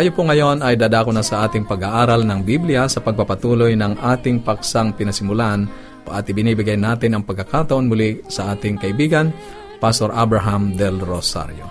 Tayo 0.02 0.18
po 0.18 0.26
ngayon 0.26 0.66
ay 0.66 0.74
dadako 0.74 1.14
na 1.14 1.22
sa 1.22 1.46
ating 1.46 1.62
pag-aaral 1.62 2.26
ng 2.26 2.42
Biblia 2.42 2.90
sa 2.90 2.98
pagpapatuloy 2.98 3.78
ng 3.78 4.02
ating 4.02 4.42
paksang 4.42 4.98
pinasimulan 4.98 5.70
at 6.10 6.26
ibinibigay 6.26 6.74
natin 6.74 7.14
ang 7.14 7.22
pagkakataon 7.22 7.86
muli 7.86 8.18
sa 8.26 8.50
ating 8.50 8.82
kaibigan, 8.82 9.30
Pastor 9.78 10.10
Abraham 10.10 10.74
Del 10.74 10.98
Rosario. 10.98 11.70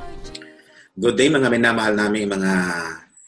Good 0.95 1.19
day 1.19 1.27
mga 1.27 1.51
minamahal 1.51 1.91
naming 1.91 2.31
mga 2.31 2.53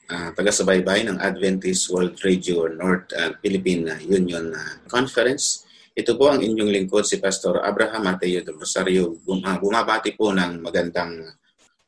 uh, 0.07 0.29
taga-subaybay 0.39 1.11
ng 1.11 1.19
Adventist 1.19 1.91
World 1.91 2.15
Radio 2.23 2.71
North 2.71 3.11
uh, 3.11 3.35
Philippine 3.43 3.99
Union 4.07 4.55
uh, 4.55 4.87
Conference. 4.87 5.67
Ito 5.91 6.15
po 6.15 6.31
ang 6.31 6.39
inyong 6.39 6.71
lingkod 6.71 7.03
si 7.03 7.19
Pastor 7.19 7.59
Abraham 7.59 8.07
Mateo 8.07 8.39
Del 8.39 8.55
Rosario. 8.55 9.19
Bumabati 9.27 10.15
po 10.15 10.31
ng 10.31 10.63
magandang 10.63 11.27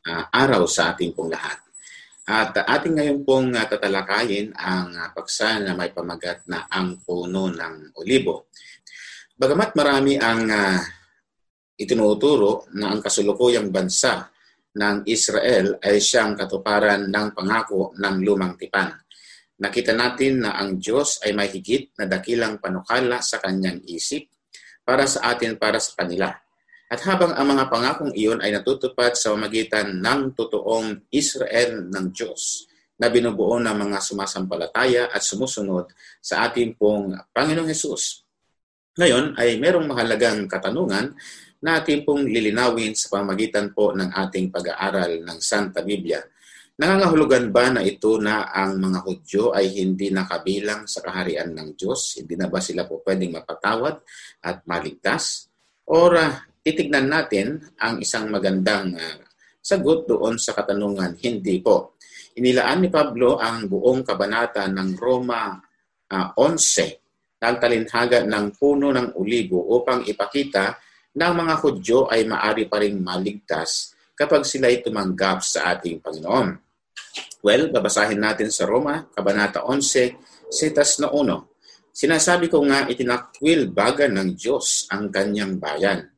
uh, 0.03 0.24
araw 0.36 0.67
sa 0.67 0.91
ating 0.91 1.15
pong 1.15 1.31
lahat. 1.31 1.63
At 2.25 2.58
ating 2.58 2.98
ngayon 2.98 3.20
pong 3.22 3.53
uh, 3.53 3.70
tatalakayin 3.70 4.50
ang 4.58 4.98
uh, 4.98 5.13
paksa 5.13 5.62
na 5.62 5.77
may 5.77 5.94
pamagat 5.94 6.50
na 6.50 6.65
ang 6.65 6.98
puno 7.05 7.53
ng 7.53 7.94
olibo. 8.01 8.50
Bagamat 9.38 9.77
marami 9.77 10.17
ang 10.17 10.50
uh, 10.50 10.82
itinuturo 11.77 12.65
na 12.74 12.98
ang 12.98 13.05
kasulukuyang 13.05 13.70
bansa 13.70 14.25
ng 14.74 15.05
Israel 15.05 15.77
ay 15.77 16.01
siyang 16.01 16.34
katuparan 16.34 17.13
ng 17.13 17.27
pangako 17.38 17.94
ng 17.94 18.15
lumang 18.25 18.58
tipan. 18.58 18.89
Nakita 19.62 19.94
natin 19.94 20.50
na 20.50 20.58
ang 20.58 20.82
Diyos 20.82 21.22
ay 21.22 21.32
may 21.32 21.48
higit 21.53 21.94
na 22.01 22.10
dakilang 22.10 22.58
panukala 22.58 23.22
sa 23.22 23.38
kanyang 23.38 23.86
isip 23.86 24.34
para 24.82 25.05
sa 25.05 25.29
atin 25.29 25.62
para 25.62 25.77
sa 25.77 25.94
kanila 25.94 26.34
at 26.86 27.01
habang 27.01 27.34
ang 27.34 27.48
mga 27.50 27.65
pangakong 27.65 28.13
iyon 28.13 28.46
ay 28.46 28.54
natutupad 28.54 29.18
sa 29.18 29.34
magitan 29.34 29.98
ng 29.98 30.38
totoong 30.38 31.10
Israel 31.10 31.89
ng 31.89 32.06
Diyos 32.13 32.70
na 33.01 33.10
binubuo 33.10 33.58
ng 33.58 33.75
mga 33.75 33.98
sumasampalataya 34.00 35.10
at 35.10 35.25
sumusunod 35.25 35.89
sa 36.22 36.48
ating 36.48 36.77
pong 36.77 37.18
Panginoong 37.34 37.68
Hesus. 37.68 38.24
Ngayon 38.96 39.36
ay 39.36 39.60
merong 39.60 39.89
mahalagang 39.89 40.48
katanungan 40.48 41.12
na 41.60 41.82
ating 41.82 42.08
pong 42.08 42.30
lilinawin 42.30 42.96
sa 42.96 43.20
pamagitan 43.20 43.74
po 43.74 43.92
ng 43.92 44.13
ating 44.13 44.54
pag-aaral 44.54 45.20
ng 45.25 45.38
Santa 45.42 45.82
Biblia. 45.82 46.24
Nangangahulugan 46.75 47.56
ba 47.56 47.72
na 47.72 47.82
ito 47.84 48.20
na 48.20 48.51
ang 48.51 48.77
mga 48.80 49.00
Hudyo 49.04 49.44
ay 49.56 49.74
hindi 49.74 50.12
nakabilang 50.12 50.88
sa 50.88 51.01
kaharian 51.01 51.56
ng 51.56 51.75
Diyos? 51.75 52.20
Hindi 52.20 52.36
na 52.36 52.51
ba 52.51 52.60
sila 52.60 52.86
po 52.86 53.01
pwedeng 53.04 53.36
mapatawad 53.36 53.96
at 54.44 54.63
maligtas? 54.68 55.50
Or 55.88 56.15
uh, 56.20 56.36
titignan 56.65 57.05
natin 57.05 57.62
ang 57.77 58.01
isang 58.01 58.34
magandang 58.34 58.98
uh, 58.98 59.22
sagot 59.62 60.10
doon 60.10 60.41
sa 60.41 60.57
katanungan, 60.57 61.13
hindi 61.22 61.62
po. 61.62 61.93
Inilaan 62.41 62.81
ni 62.81 62.89
Pablo 62.89 63.38
ang 63.38 63.69
buong 63.69 64.01
kabanata 64.01 64.65
ng 64.65 64.98
Roma 64.98 65.62
uh, 66.10 66.27
11 66.34 67.38
ng 67.38 67.55
talinhaga 67.62 68.25
ng 68.25 68.57
puno 68.57 68.89
ng 68.89 69.13
ulibo 69.13 69.62
upang 69.77 70.10
ipakita 70.10 70.74
na 71.22 71.29
ang 71.29 71.45
mga 71.45 71.53
Hudyo 71.62 72.10
ay 72.10 72.25
maari 72.25 72.65
pa 72.65 72.81
rin 72.81 72.98
maligtas 72.98 73.93
kapag 74.17 74.41
sila 74.41 74.65
ay 74.65 74.81
tumanggap 74.81 75.45
sa 75.45 75.77
ating 75.77 76.01
Panginoon. 76.01 76.50
Well, 77.45 77.69
babasahin 77.69 78.17
natin 78.17 78.50
sa 78.50 78.65
Roma, 78.65 79.05
Kabanata 79.13 79.62
11, 79.69 80.50
Setas 80.50 80.98
na 80.98 81.13
uno. 81.13 81.62
Sinasabi 81.93 82.50
ko 82.50 82.65
nga 82.65 82.89
itinakwil 82.89 83.69
baga 83.69 84.10
ng 84.10 84.34
Diyos 84.34 84.89
ang 84.89 85.13
kanyang 85.13 85.62
bayan 85.62 86.14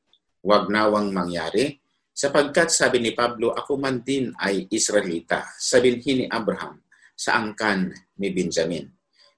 Huwag 0.48 0.72
nawang 0.72 1.12
mangyari, 1.12 1.76
sapagkat 2.16 2.72
sabi 2.72 3.04
ni 3.04 3.12
Pablo, 3.12 3.52
ako 3.52 3.76
man 3.76 4.00
din 4.00 4.32
ay 4.40 4.64
Israelita, 4.72 5.44
sabinhin 5.60 6.24
ni 6.24 6.26
Abraham, 6.32 6.80
sa 7.12 7.36
angkan 7.36 7.92
ni 8.16 8.32
Benjamin. 8.32 8.88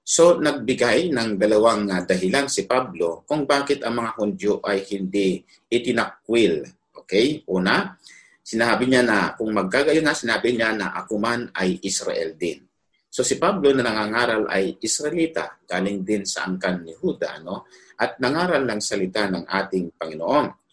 So, 0.06 0.38
nagbigay 0.38 1.10
ng 1.10 1.34
dalawang 1.34 1.90
dahilan 2.06 2.46
si 2.46 2.62
Pablo 2.62 3.26
kung 3.26 3.42
bakit 3.42 3.82
ang 3.82 3.98
mga 3.98 4.22
Hudyo 4.22 4.62
ay 4.62 4.86
hindi 4.86 5.42
itinakwil. 5.66 6.62
Okay? 6.94 7.42
Una, 7.50 7.90
sinabi 8.38 8.86
niya 8.86 9.02
na 9.02 9.34
kung 9.34 9.50
magkagayon 9.50 10.06
na, 10.06 10.14
sinabi 10.14 10.54
niya 10.54 10.78
na 10.78 10.94
ako 10.94 11.18
man 11.18 11.50
ay 11.58 11.82
Israel 11.82 12.38
din. 12.38 12.62
So 13.10 13.26
si 13.26 13.34
Pablo 13.42 13.74
na 13.74 13.82
nangangaral 13.82 14.46
ay 14.46 14.78
Israelita, 14.78 15.58
galing 15.66 16.06
din 16.06 16.22
sa 16.22 16.46
angkan 16.46 16.86
ni 16.86 16.94
Huda, 16.94 17.42
no? 17.42 17.66
at 17.98 18.22
nangaral 18.22 18.62
ng 18.62 18.78
salita 18.78 19.26
ng 19.26 19.50
ating 19.50 19.98
Panginoon. 19.98 20.69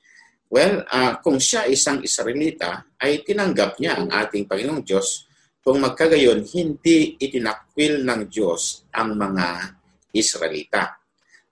Well, 0.48 0.88
uh, 0.88 1.20
kung 1.20 1.44
siya 1.44 1.68
isang 1.68 2.00
Israelita, 2.00 2.96
ay 3.04 3.20
tinanggap 3.27 3.84
niya 3.84 4.00
ang 4.00 4.08
ating 4.08 4.48
Panginoong 4.48 4.80
Diyos. 4.80 5.27
Kung 5.60 5.84
magkagayon, 5.84 6.48
hindi 6.56 7.20
itinakwil 7.20 8.08
ng 8.08 8.32
Diyos 8.32 8.88
ang 8.96 9.20
mga 9.20 9.75
Israelita. 10.16 10.96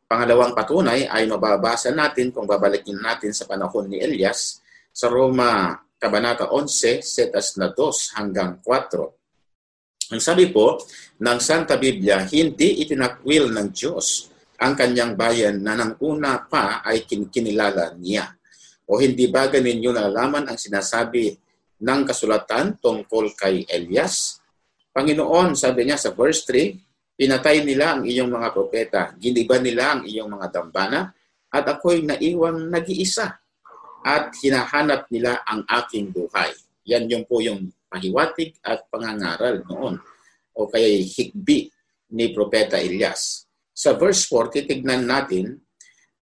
Pangalawang 0.07 0.55
patunay 0.55 1.11
ay 1.11 1.27
mababasa 1.27 1.91
natin 1.91 2.31
kung 2.31 2.47
babalikin 2.47 2.95
natin 2.95 3.35
sa 3.35 3.43
panahon 3.43 3.91
ni 3.91 3.99
Elias 3.99 4.63
sa 4.95 5.11
Roma 5.11 5.75
Kabanata 5.99 6.47
11, 6.47 7.03
setas 7.03 7.59
na 7.59 7.75
2 7.75 8.15
hanggang 8.15 8.63
4. 8.63 10.15
Ang 10.15 10.21
sabi 10.23 10.47
po 10.55 10.79
ng 11.19 11.39
Santa 11.43 11.75
Biblia, 11.75 12.23
hindi 12.23 12.79
itinakwil 12.79 13.51
ng 13.51 13.67
Diyos 13.75 14.31
ang 14.55 14.71
kanyang 14.79 15.19
bayan 15.19 15.59
na 15.59 15.75
nang 15.75 15.99
una 15.99 16.39
pa 16.47 16.79
ay 16.79 17.03
kinilala 17.03 17.91
niya 17.99 18.31
o 18.85 19.01
hindi 19.01 19.25
ba 19.29 19.49
ninyo 19.49 19.89
nalalaman 19.89 20.45
ang 20.45 20.57
sinasabi 20.57 21.33
ng 21.81 22.01
kasulatan 22.05 22.77
tungkol 22.77 23.33
kay 23.33 23.65
Elias? 23.65 24.39
Panginoon, 24.95 25.57
sabi 25.57 25.89
niya 25.89 25.99
sa 25.99 26.15
verse 26.15 26.47
3, 26.47 27.19
pinatay 27.19 27.65
nila 27.65 27.99
ang 27.99 28.01
iyong 28.07 28.31
mga 28.31 28.49
propeta, 28.53 29.01
giniban 29.19 29.63
nila 29.65 29.97
ang 29.97 30.01
iyong 30.07 30.29
mga 30.29 30.47
dambana, 30.53 31.11
at 31.51 31.65
ako'y 31.67 32.03
naiwang 32.03 32.67
nag-iisa 32.67 33.39
at 34.05 34.29
hinahanap 34.43 35.09
nila 35.09 35.41
ang 35.47 35.65
aking 35.65 36.13
buhay. 36.13 36.51
Yan 36.85 37.09
yung 37.09 37.25
po 37.25 37.41
yung 37.41 37.73
pahiwatig 37.89 38.59
at 38.61 38.85
pangangaral 38.91 39.65
noon 39.65 39.97
o 40.53 40.69
kaya 40.69 40.85
higbi 41.01 41.71
ni 42.13 42.29
Propeta 42.29 42.77
Elias. 42.77 43.49
Sa 43.73 43.97
verse 43.97 44.29
4, 44.29 44.61
titignan 44.61 45.09
natin 45.09 45.64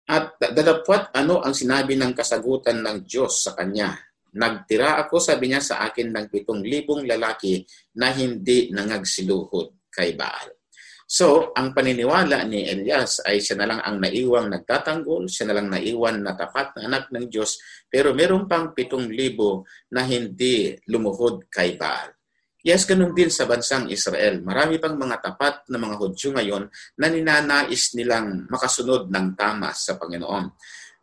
at 0.06 0.38
dadapwat 0.38 1.14
ano 1.18 1.42
ang 1.42 1.58
sinabi 1.58 1.98
ng 1.98 2.14
kasagutan 2.14 2.82
ng 2.86 3.06
Diyos 3.06 3.42
sa 3.42 3.58
kanya. 3.58 3.98
Nagtira 4.36 5.00
ako, 5.02 5.18
sabi 5.18 5.50
niya 5.50 5.64
sa 5.64 5.76
akin, 5.88 6.12
ng 6.12 6.28
pitong 6.28 6.62
libong 6.62 7.08
lalaki 7.08 7.64
na 7.98 8.12
hindi 8.12 8.70
nangagsiluhod 8.70 9.90
kay 9.90 10.14
Baal. 10.14 10.52
So, 11.06 11.54
ang 11.54 11.72
paniniwala 11.72 12.50
ni 12.50 12.66
Elias 12.66 13.22
ay 13.22 13.38
siya 13.38 13.62
na 13.62 13.70
lang 13.70 13.80
ang 13.86 14.02
naiwang 14.02 14.50
nagtatanggol, 14.50 15.30
siya 15.30 15.54
na 15.54 15.62
lang 15.62 15.70
naiwan 15.70 16.18
na 16.26 16.34
tapat 16.34 16.74
na 16.76 16.90
anak 16.90 17.14
ng 17.14 17.30
Diyos, 17.30 17.62
pero 17.86 18.12
meron 18.18 18.50
pang 18.50 18.74
pitong 18.74 19.14
libo 19.14 19.70
na 19.94 20.02
hindi 20.02 20.74
lumuhod 20.90 21.46
kay 21.48 21.78
Baal. 21.78 22.15
Yes, 22.66 22.90
ganun 22.90 23.14
din 23.14 23.30
sa 23.30 23.46
bansang 23.46 23.94
Israel. 23.94 24.42
Marami 24.42 24.82
pang 24.82 24.98
mga 24.98 25.22
tapat 25.22 25.70
na 25.70 25.78
mga 25.78 26.02
Hudyo 26.02 26.34
ngayon 26.34 26.66
na 26.98 27.14
ninanais 27.14 27.94
nilang 27.94 28.50
makasunod 28.50 29.06
ng 29.06 29.38
tama 29.38 29.70
sa 29.70 29.94
Panginoon. 30.02 30.50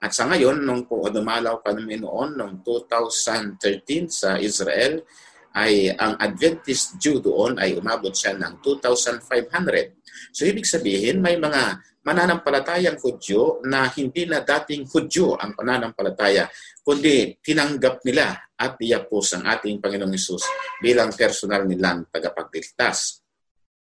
At 0.03 0.11
sa 0.11 0.27
ngayon, 0.27 0.59
nung 0.59 0.91
po 0.91 1.07
dumalaw 1.07 1.63
kami 1.63 2.03
noon, 2.03 2.35
noong 2.35 2.67
2013 2.67 4.11
sa 4.11 4.43
Israel, 4.43 5.07
ay 5.57 5.93
ang 5.93 6.17
Adventist 6.17 6.97
Jew 6.97 7.21
doon 7.21 7.61
ay 7.61 7.77
umabot 7.77 8.13
siya 8.13 8.37
ng 8.37 8.61
2,500. 8.65 10.33
So 10.33 10.49
ibig 10.49 10.65
sabihin, 10.65 11.21
may 11.21 11.37
mga 11.37 11.81
mananampalatayang 12.03 12.99
Hudyo 12.99 13.63
na 13.67 13.87
hindi 13.95 14.27
na 14.27 14.43
dating 14.43 14.91
Hudyo 14.91 15.39
ang 15.39 15.55
pananampalataya, 15.55 16.51
kundi 16.83 17.39
tinanggap 17.39 18.03
nila 18.03 18.35
at 18.59 18.75
iyapos 18.79 19.39
ang 19.39 19.47
ating 19.47 19.79
Panginoong 19.79 20.15
Isus 20.15 20.43
bilang 20.83 21.15
personal 21.15 21.63
nilang 21.67 22.11
tagapagligtas. 22.11 23.23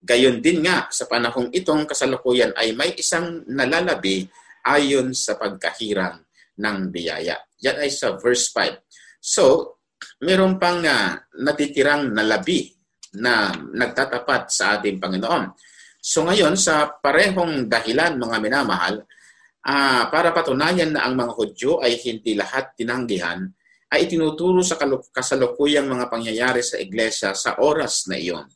Gayon 0.02 0.42
din 0.42 0.66
nga 0.66 0.90
sa 0.90 1.06
panahong 1.06 1.54
itong 1.54 1.86
kasalukuyan 1.86 2.54
ay 2.58 2.74
may 2.74 2.94
isang 2.98 3.46
nalalabi 3.46 4.26
ayon 4.66 5.14
sa 5.14 5.38
pagkahirang 5.38 6.22
ng 6.58 6.78
biyaya. 6.90 7.38
Yan 7.62 7.78
ay 7.82 7.90
sa 7.94 8.18
verse 8.18 8.50
5. 8.54 8.82
So, 9.22 9.78
meron 10.24 10.62
pang 10.62 10.82
uh, 10.82 11.18
natitirang 11.42 12.14
nalabi 12.14 12.72
na 13.18 13.52
nagtatapat 13.54 14.52
sa 14.52 14.80
ating 14.80 15.02
Panginoon. 15.02 15.52
So 16.02 16.26
ngayon, 16.26 16.58
sa 16.58 16.90
parehong 16.98 17.70
dahilan, 17.70 18.18
mga 18.18 18.38
minamahal, 18.42 19.06
uh, 19.68 20.04
para 20.10 20.34
patunayan 20.34 20.96
na 20.96 21.06
ang 21.06 21.14
mga 21.14 21.32
Hudyo 21.38 21.72
ay 21.84 22.00
hindi 22.02 22.34
lahat 22.34 22.74
tinanggihan, 22.74 23.46
ay 23.92 24.08
itinuturo 24.08 24.64
sa 24.64 24.80
kasalukuyang 25.12 25.86
mga 25.86 26.08
pangyayari 26.08 26.64
sa 26.64 26.80
iglesia 26.80 27.36
sa 27.36 27.60
oras 27.60 28.08
na 28.08 28.16
iyon. 28.16 28.48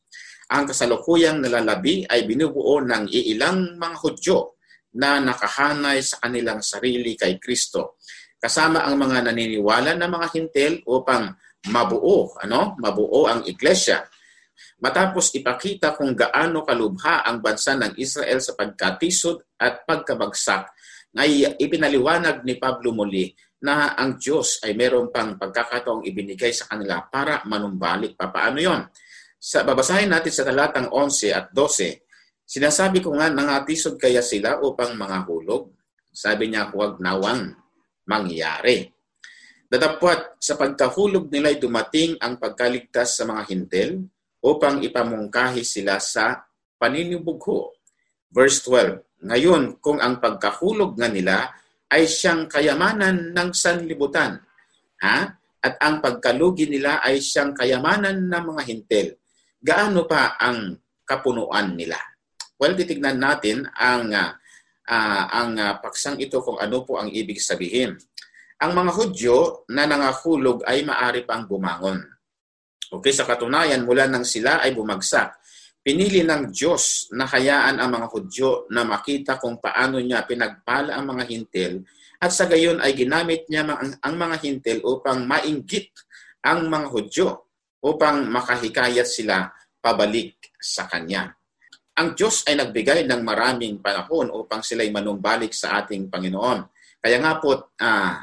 Ang 0.45 0.63
kasalukuyang 0.71 1.43
nalalabi 1.43 2.07
ay 2.07 2.23
binubuo 2.23 2.79
ng 2.79 3.11
iilang 3.11 3.75
mga 3.75 3.97
Hudyo 3.99 4.55
na 4.95 5.19
nakahanay 5.19 5.99
sa 5.99 6.23
kanilang 6.23 6.63
sarili 6.63 7.19
kay 7.19 7.35
Kristo. 7.35 7.99
Kasama 8.39 8.85
ang 8.85 8.99
mga 8.99 9.31
naniniwala 9.31 9.95
na 9.95 10.07
mga 10.11 10.27
hintel 10.35 10.73
upang 10.85 11.33
mabuo, 11.71 12.35
ano, 12.41 12.77
mabuo 12.77 13.25
ang 13.25 13.41
iglesia. 13.47 14.05
matapos 14.75 15.35
ipakita 15.35 15.95
kung 15.95 16.15
gaano 16.15 16.63
kalubha 16.63 17.23
ang 17.23 17.39
bansa 17.39 17.75
ng 17.75 17.95
Israel 17.99 18.39
sa 18.39 18.55
pagkatisod 18.55 19.59
at 19.59 19.87
pagkabagsak, 19.87 20.71
ay 21.15 21.55
ipinaliwanag 21.59 22.43
ni 22.43 22.59
Pablo 22.59 22.91
muli 22.91 23.31
na 23.63 23.95
ang 23.95 24.19
Diyos 24.19 24.59
ay 24.67 24.75
meron 24.75 25.09
pang 25.09 25.39
pagkakataong 25.39 26.03
ibinigay 26.03 26.51
sa 26.51 26.67
kanila 26.67 27.01
para 27.07 27.41
manumbalik. 27.47 28.19
Paano 28.19 28.59
yon? 28.59 28.83
Sa, 29.39 29.63
babasahin 29.63 30.11
natin 30.11 30.33
sa 30.33 30.43
talatang 30.43 30.91
11 30.91 31.31
at 31.31 31.45
12, 31.55 32.03
sinasabi 32.43 32.99
ko 32.99 33.15
nga, 33.15 33.31
nangatisod 33.31 33.95
kaya 33.95 34.19
sila 34.19 34.59
upang 34.59 34.93
mga 34.99 35.23
hulog? 35.25 35.71
Sabi 36.11 36.51
niya, 36.51 36.69
huwag 36.69 36.99
nawang 36.99 37.55
mangyari. 38.07 38.85
Datapwat 39.65 40.37
sa 40.37 40.55
pagkahulog 40.55 41.27
nila 41.33 41.51
ay 41.51 41.57
dumating 41.57 42.15
ang 42.21 42.37
pagkaligtas 42.37 43.17
sa 43.17 43.25
mga 43.25 43.41
hintel 43.49 43.89
upang 44.45 44.85
ipamungkahi 44.85 45.65
sila 45.65 45.97
sa 45.97 46.45
paninibugho. 46.77 47.73
Verse 48.29 48.61
12, 48.61 49.25
Ngayon, 49.25 49.81
kung 49.81 49.97
ang 49.97 50.21
pagkahulog 50.21 50.93
nga 51.01 51.09
nila 51.09 51.49
ay 51.89 52.05
siyang 52.05 52.45
kayamanan 52.45 53.33
ng 53.33 53.49
sanlibutan, 53.57 54.37
ha? 55.01 55.17
at 55.65 55.73
ang 55.81 55.97
pagkalugi 55.97 56.69
nila 56.69 57.01
ay 57.01 57.17
siyang 57.17 57.57
kayamanan 57.57 58.29
ng 58.29 58.43
mga 58.53 58.61
hintel, 58.69 59.07
gaano 59.57 60.05
pa 60.05 60.37
ang 60.37 60.77
kapunuan 61.01 61.73
nila? 61.73 61.97
Well, 62.61 62.77
titignan 62.77 63.17
natin 63.17 63.65
ang 63.73 64.13
uh, 64.13 64.37
uh, 64.89 65.23
ang 65.29 65.57
uh, 65.57 65.77
paksang 65.81 66.17
ito 66.21 66.41
kung 66.41 66.61
ano 66.61 66.85
po 66.85 67.01
ang 67.01 67.09
ibig 67.09 67.41
sabihin. 67.41 67.97
Ang 68.61 68.71
mga 68.71 68.91
Hudyo 68.95 69.67
na 69.73 69.83
nangahulog 69.83 70.63
ay 70.63 70.87
maari 70.87 71.27
pang 71.27 71.43
bumangon. 71.43 71.99
Okay, 72.87 73.11
sa 73.11 73.27
katunayan, 73.27 73.83
mula 73.83 74.07
nang 74.07 74.23
sila 74.23 74.63
ay 74.63 74.71
bumagsak, 74.71 75.35
pinili 75.83 76.23
ng 76.23 76.49
Diyos 76.49 77.11
na 77.11 77.27
hayaan 77.27 77.81
ang 77.81 77.89
mga 77.91 78.07
Hudyo 78.09 78.49
na 78.71 78.87
makita 78.87 79.37
kung 79.37 79.59
paano 79.59 79.99
niya 79.99 80.23
pinagpala 80.23 80.95
ang 80.95 81.05
mga 81.13 81.23
hintil 81.27 81.83
at 82.21 82.31
sa 82.31 82.47
gayon 82.47 82.79
ay 82.79 82.95
ginamit 82.95 83.45
niya 83.51 83.67
ang, 84.01 84.15
mga 84.15 84.35
hintil 84.41 84.79
upang 84.81 85.27
mainggit 85.27 85.91
ang 86.41 86.65
mga 86.71 86.87
Hudyo 86.89 87.27
upang 87.85 88.25
makahikayat 88.31 89.05
sila 89.05 89.45
pabalik 89.77 90.55
sa 90.57 90.89
Kanya. 90.89 91.29
Ang 91.95 92.11
Diyos 92.11 92.43
ay 92.43 92.59
nagbigay 92.59 93.07
ng 93.07 93.23
maraming 93.23 93.79
panahon 93.79 94.27
upang 94.27 94.59
sila'y 94.59 94.91
manumbalik 94.91 95.55
sa 95.55 95.79
ating 95.79 96.11
Panginoon. 96.11 96.59
Kaya 96.99 97.17
nga 97.23 97.39
po, 97.39 97.71
ah, 97.79 98.19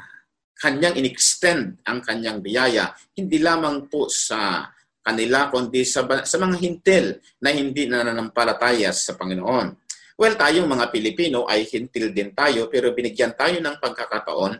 kanyang 0.53 0.95
inextend 1.01 1.81
ang 1.81 1.99
kanyang 2.05 2.39
biyaya, 2.39 2.93
hindi 3.17 3.41
lamang 3.41 3.89
po 3.89 4.05
sa 4.07 4.69
kanila, 5.03 5.49
kundi 5.49 5.83
sa, 5.83 6.05
sa 6.23 6.37
mga 6.39 6.55
hintil 6.61 7.19
na 7.41 7.49
hindi 7.51 7.89
nananampalataya 7.89 8.93
sa 8.93 9.17
Panginoon. 9.19 9.67
Well, 10.15 10.37
tayong 10.37 10.69
mga 10.69 10.93
Pilipino 10.93 11.49
ay 11.49 11.65
hintil 11.65 12.13
din 12.13 12.31
tayo, 12.31 12.69
pero 12.69 12.93
binigyan 12.93 13.33
tayo 13.33 13.57
ng 13.57 13.81
pagkakataon 13.81 14.53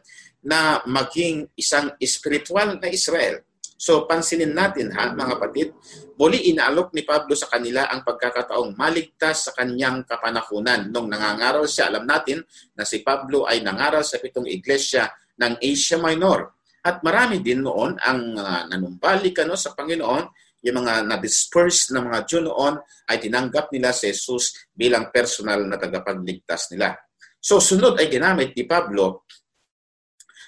na 0.44 0.82
maging 0.90 1.48
isang 1.56 1.94
spiritual 2.02 2.82
na 2.82 2.90
Israel. 2.90 3.46
So, 3.76 4.08
pansinin 4.08 4.56
natin 4.56 4.94
ha, 4.96 5.12
mga 5.12 5.38
kapatid, 5.38 5.76
muli 6.16 6.54
inaalok 6.54 6.96
ni 6.96 7.04
Pablo 7.04 7.36
sa 7.36 7.52
kanila 7.52 7.90
ang 7.90 8.06
pagkakataong 8.08 8.78
maligtas 8.78 9.50
sa 9.50 9.52
kanyang 9.58 10.08
kapanahunan. 10.08 10.88
Nung 10.94 11.12
nangangaral 11.12 11.68
siya, 11.68 11.92
alam 11.92 12.08
natin 12.08 12.42
na 12.78 12.88
si 12.88 13.04
Pablo 13.04 13.44
ay 13.44 13.60
nangaral 13.60 14.06
sa 14.08 14.22
pitong 14.22 14.48
iglesia 14.48 15.10
ng 15.38 15.60
Asia 15.60 16.00
Minor. 16.00 16.54
At 16.84 17.00
marami 17.00 17.40
din 17.40 17.64
noon 17.64 17.96
ang 18.00 18.36
uh, 18.36 18.68
nanumbalik 18.68 19.40
ano, 19.44 19.56
sa 19.56 19.72
Panginoon, 19.72 20.44
yung 20.64 20.80
mga 20.80 21.04
na-disperse 21.04 21.92
na 21.92 22.04
mga 22.04 22.20
Jew 22.24 22.42
noon 22.48 22.80
ay 23.12 23.20
tinanggap 23.20 23.68
nila 23.76 23.92
si 23.92 24.08
Jesus 24.12 24.72
bilang 24.72 25.12
personal 25.12 25.60
na 25.68 25.76
tagapagligtas 25.76 26.72
nila. 26.72 26.96
So 27.44 27.60
sunod 27.60 28.00
ay 28.00 28.08
ginamit 28.08 28.56
ni 28.56 28.64
Pablo 28.64 29.28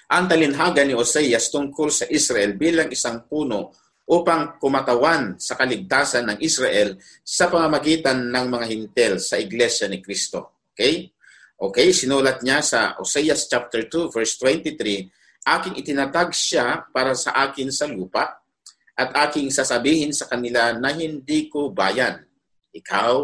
ang 0.06 0.24
talinhaga 0.30 0.86
ni 0.86 0.94
Oseas 0.94 1.50
tungkol 1.50 1.90
sa 1.90 2.06
Israel 2.06 2.54
bilang 2.54 2.86
isang 2.94 3.26
puno 3.26 3.74
upang 4.06 4.54
kumatawan 4.62 5.34
sa 5.34 5.58
kaligtasan 5.58 6.30
ng 6.30 6.38
Israel 6.38 6.94
sa 7.26 7.50
pamamagitan 7.50 8.30
ng 8.30 8.46
mga 8.46 8.66
hintel 8.70 9.12
sa 9.18 9.34
iglesia 9.34 9.90
ni 9.90 9.98
Kristo. 9.98 10.62
Okay? 10.70 11.10
Okay, 11.58 11.90
sinulat 11.90 12.38
niya 12.46 12.62
sa 12.62 12.94
Oseas 13.02 13.50
chapter 13.50 13.90
2 13.90 14.14
verse 14.14 14.38
23, 14.38 15.10
aking 15.58 15.74
itinatag 15.74 16.30
siya 16.30 16.86
para 16.94 17.18
sa 17.18 17.34
akin 17.50 17.74
sa 17.74 17.90
lupa 17.90 18.46
at 18.94 19.10
aking 19.26 19.50
sasabihin 19.50 20.14
sa 20.14 20.30
kanila 20.30 20.70
na 20.78 20.94
hindi 20.94 21.50
ko 21.50 21.74
bayan. 21.74 22.22
Ikaw 22.70 23.14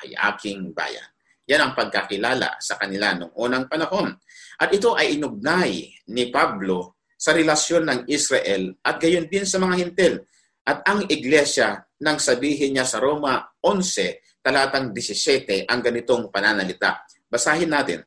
ay 0.00 0.16
aking 0.32 0.72
bayan. 0.72 1.11
Yan 1.50 1.60
ang 1.62 1.72
pagkakilala 1.74 2.62
sa 2.62 2.78
kanila 2.78 3.18
noong 3.18 3.34
unang 3.34 3.66
panahon. 3.66 4.14
At 4.62 4.70
ito 4.70 4.94
ay 4.94 5.18
inugnay 5.18 5.90
ni 6.14 6.30
Pablo 6.30 7.02
sa 7.18 7.34
relasyon 7.34 7.86
ng 7.86 8.00
Israel 8.10 8.78
at 8.82 8.98
gayon 9.02 9.26
din 9.26 9.46
sa 9.46 9.58
mga 9.58 9.74
hintil. 9.78 10.22
At 10.62 10.86
ang 10.86 11.02
iglesia 11.10 11.82
nang 12.02 12.22
sabihin 12.22 12.78
niya 12.78 12.86
sa 12.86 13.02
Roma 13.02 13.42
11, 13.58 14.42
talatang 14.42 14.94
17, 14.94 15.66
ang 15.66 15.80
ganitong 15.82 16.30
pananalita. 16.30 17.02
Basahin 17.26 17.70
natin. 17.70 18.06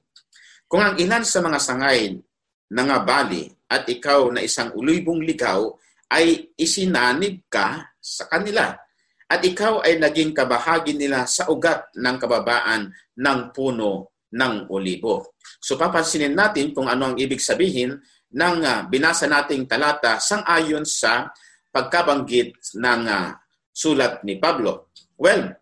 Kung 0.68 0.84
ang 0.84 0.96
ilan 0.96 1.24
sa 1.24 1.44
mga 1.44 1.60
sangay 1.60 2.16
nangabali 2.72 3.52
at 3.72 3.88
ikaw 3.88 4.32
na 4.32 4.44
isang 4.44 4.72
ulubong 4.76 5.24
ligaw 5.24 5.72
ay 6.12 6.56
isinanib 6.56 7.48
ka 7.52 7.96
sa 8.00 8.28
kanila 8.32 8.74
at 9.26 9.42
ikaw 9.42 9.82
ay 9.82 9.98
naging 9.98 10.38
kabahagi 10.38 10.94
nila 10.94 11.26
sa 11.26 11.50
ugat 11.50 11.90
ng 11.98 12.16
kababaan 12.22 12.94
ng 13.18 13.40
puno 13.50 14.14
ng 14.30 14.70
olibo. 14.70 15.34
So 15.58 15.80
papansinin 15.80 16.38
natin 16.38 16.76
kung 16.76 16.86
ano 16.86 17.14
ang 17.14 17.16
ibig 17.18 17.42
sabihin 17.42 17.98
ng 18.36 18.58
uh, 18.62 18.86
binasa 18.86 19.26
nating 19.26 19.66
talata 19.66 20.22
sang-ayon 20.22 20.84
sa 20.86 21.32
pagkabanggit 21.72 22.78
ng 22.78 23.02
uh, 23.08 23.34
sulat 23.72 24.22
ni 24.28 24.38
Pablo. 24.38 24.94
Well, 25.18 25.56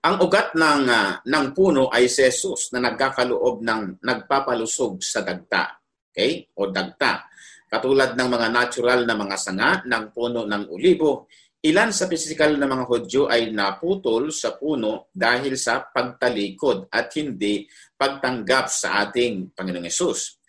ang 0.00 0.16
ugat 0.24 0.56
ng, 0.56 0.84
uh, 0.88 1.20
ng 1.22 1.46
puno 1.52 1.92
ay 1.92 2.08
si 2.08 2.24
Jesus 2.24 2.72
na 2.72 2.80
nagkakaloob 2.88 3.60
ng 3.60 4.00
nagpapalusog 4.00 5.04
sa 5.04 5.20
dagta. 5.20 5.76
Okay? 6.08 6.48
O 6.56 6.72
dagta. 6.72 7.28
Katulad 7.70 8.16
ng 8.16 8.28
mga 8.32 8.48
natural 8.50 9.06
na 9.06 9.14
mga 9.14 9.36
sanga 9.38 9.70
ng 9.84 10.04
puno 10.10 10.48
ng 10.48 10.72
olibo, 10.72 11.30
ilan 11.60 11.90
sa 11.92 12.08
pisikal 12.08 12.56
na 12.56 12.64
mga 12.64 12.84
Hudyo 12.88 13.22
ay 13.28 13.52
naputol 13.52 14.32
sa 14.32 14.56
puno 14.56 15.12
dahil 15.12 15.56
sa 15.60 15.84
pagtalikod 15.84 16.88
at 16.88 17.12
hindi 17.16 17.68
pagtanggap 17.96 18.66
sa 18.72 19.04
ating 19.04 19.52
Panginoong 19.52 19.88
Yesus. 19.88 20.40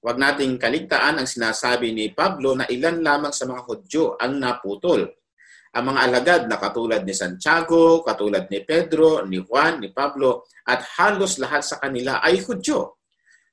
Huwag 0.00 0.16
nating 0.16 0.56
kaligtaan 0.56 1.20
ang 1.20 1.28
sinasabi 1.28 1.92
ni 1.92 2.14
Pablo 2.14 2.56
na 2.56 2.64
ilan 2.70 3.02
lamang 3.02 3.34
sa 3.34 3.44
mga 3.44 3.62
Hudyo 3.66 4.16
ang 4.16 4.38
naputol 4.38 5.20
ang 5.70 5.94
mga 5.94 6.00
alagad 6.02 6.42
na 6.50 6.58
katulad 6.58 7.06
ni 7.06 7.14
Santiago, 7.14 8.02
katulad 8.02 8.50
ni 8.50 8.66
Pedro, 8.66 9.22
ni 9.22 9.38
Juan, 9.38 9.78
ni 9.78 9.94
Pablo, 9.94 10.50
at 10.66 10.82
halos 10.98 11.38
lahat 11.38 11.62
sa 11.62 11.78
kanila 11.78 12.18
ay 12.18 12.42
Hudyo. 12.42 12.98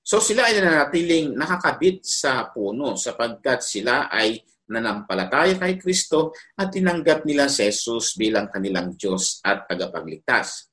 So 0.02 0.18
sila 0.18 0.50
ay 0.50 0.58
nanatiling 0.58 1.38
nakakabit 1.38 2.02
sa 2.02 2.50
puno 2.50 2.98
sapagkat 2.98 3.62
sila 3.62 4.10
ay 4.10 4.40
nanampalataya 4.68 5.56
kay 5.56 5.80
Kristo 5.80 6.36
at 6.60 6.72
tinanggap 6.72 7.24
nila 7.24 7.48
si 7.48 7.68
Jesus 7.68 8.16
bilang 8.20 8.52
kanilang 8.52 8.96
Diyos 8.96 9.40
at 9.44 9.68
tagapagligtas. 9.68 10.72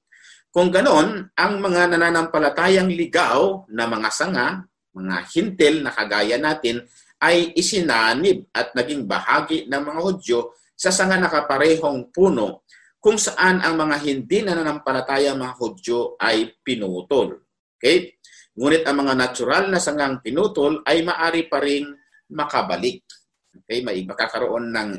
Kung 0.55 0.71
ganon, 0.71 1.35
ang 1.35 1.53
mga 1.59 1.99
nananampalatayang 1.99 2.87
ligaw 2.87 3.67
na 3.75 3.91
mga 3.91 4.11
sanga, 4.15 4.63
mga 4.95 5.17
hintil 5.35 5.83
na 5.83 5.91
kagaya 5.91 6.39
natin, 6.39 6.87
ay 7.19 7.51
isinanib 7.59 8.47
at 8.55 8.71
naging 8.77 9.09
bahagi 9.09 9.67
ng 9.67 9.83
mga 9.83 10.01
Hudyo 10.05 10.55
sa 10.75 10.95
sanga 10.95 11.19
nakaparehong 11.19 12.15
puno 12.15 12.67
kung 12.99 13.19
saan 13.19 13.61
ang 13.61 13.75
mga 13.77 13.97
hindi 14.07 14.47
nananampalataya 14.47 15.35
mga 15.35 15.55
Hudyo 15.59 16.15
ay 16.21 16.55
pinutol. 16.63 17.51
Okay? 17.75 18.21
Ngunit 18.55 18.87
ang 18.87 19.03
mga 19.03 19.15
natural 19.19 19.65
na 19.69 19.83
sangang 19.83 20.23
pinutol 20.23 20.87
ay 20.87 21.03
maari 21.03 21.51
pa 21.51 21.59
ring 21.59 21.91
makabalik. 22.31 23.03
Okay, 23.63 23.87
may 23.87 24.03
magkakaroon 24.03 24.75
ng 24.75 24.91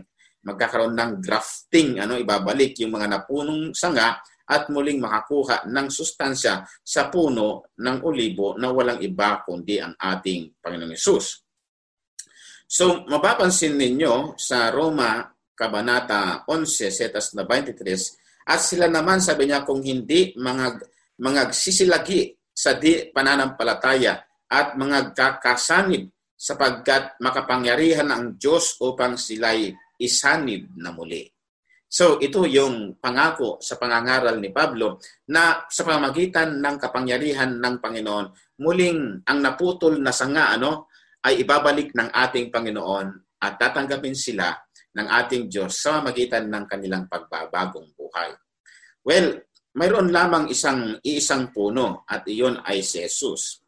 magkakaroon 0.45 0.93
ng 0.93 1.11
grafting, 1.19 1.97
ano, 1.97 2.21
ibabalik 2.21 2.77
yung 2.85 2.93
mga 2.93 3.09
napunong 3.09 3.73
sanga 3.73 4.21
at 4.45 4.69
muling 4.69 5.01
makakuha 5.01 5.65
ng 5.65 5.87
sustansya 5.89 6.61
sa 6.85 7.09
puno 7.09 7.73
ng 7.81 7.97
olibo 8.05 8.53
na 8.61 8.69
walang 8.69 9.01
iba 9.01 9.41
kundi 9.41 9.81
ang 9.81 9.97
ating 9.97 10.53
Panginoong 10.61 10.93
Yesus. 10.93 11.41
So, 12.69 13.09
mapapansin 13.09 13.73
ninyo 13.73 14.37
sa 14.37 14.69
Roma 14.69 15.25
Kabanata 15.57 16.45
11, 16.45 16.93
setas 16.93 17.33
na 17.33 17.41
23, 17.41 18.45
at 18.45 18.61
sila 18.61 18.85
naman 18.85 19.17
sabi 19.17 19.49
niya 19.49 19.65
kung 19.65 19.81
hindi 19.81 20.37
mga 20.37 20.77
mga 21.17 21.41
sisilagi 21.49 22.37
sa 22.53 22.77
di 22.77 23.09
pananampalataya 23.09 24.21
at 24.45 24.77
mga 24.77 25.17
kakasanib 25.17 26.11
sapagkat 26.45 27.17
makapangyarihan 27.17 28.05
ang 28.13 28.37
Diyos 28.37 28.77
upang 28.77 29.17
sila'y 29.17 29.73
isanib 29.97 30.77
na 30.77 30.93
muli. 30.93 31.25
So 31.89 32.21
ito 32.21 32.45
yung 32.45 33.01
pangako 33.01 33.57
sa 33.57 33.81
pangangaral 33.81 34.37
ni 34.37 34.53
Pablo 34.53 35.01
na 35.33 35.65
sa 35.65 35.81
pamamagitan 35.81 36.61
ng 36.61 36.75
kapangyarihan 36.77 37.57
ng 37.57 37.81
Panginoon, 37.81 38.59
muling 38.61 39.25
ang 39.25 39.39
naputol 39.41 39.97
na 39.97 40.13
sanga 40.13 40.53
ano, 40.53 40.93
ay 41.25 41.41
ibabalik 41.41 41.97
ng 41.97 42.13
ating 42.13 42.53
Panginoon 42.53 43.41
at 43.41 43.57
tatanggapin 43.57 44.13
sila 44.13 44.53
ng 44.93 45.07
ating 45.09 45.49
Diyos 45.49 45.81
sa 45.81 45.97
magitan 46.05 46.45
ng 46.45 46.69
kanilang 46.69 47.09
pagbabagong 47.09 47.97
buhay. 47.97 48.37
Well, 49.01 49.41
mayroon 49.73 50.13
lamang 50.13 50.53
isang 50.53 51.01
iisang 51.01 51.49
puno 51.49 52.05
at 52.05 52.29
iyon 52.29 52.61
ay 52.61 52.85
si 52.85 53.01
Jesus. 53.01 53.64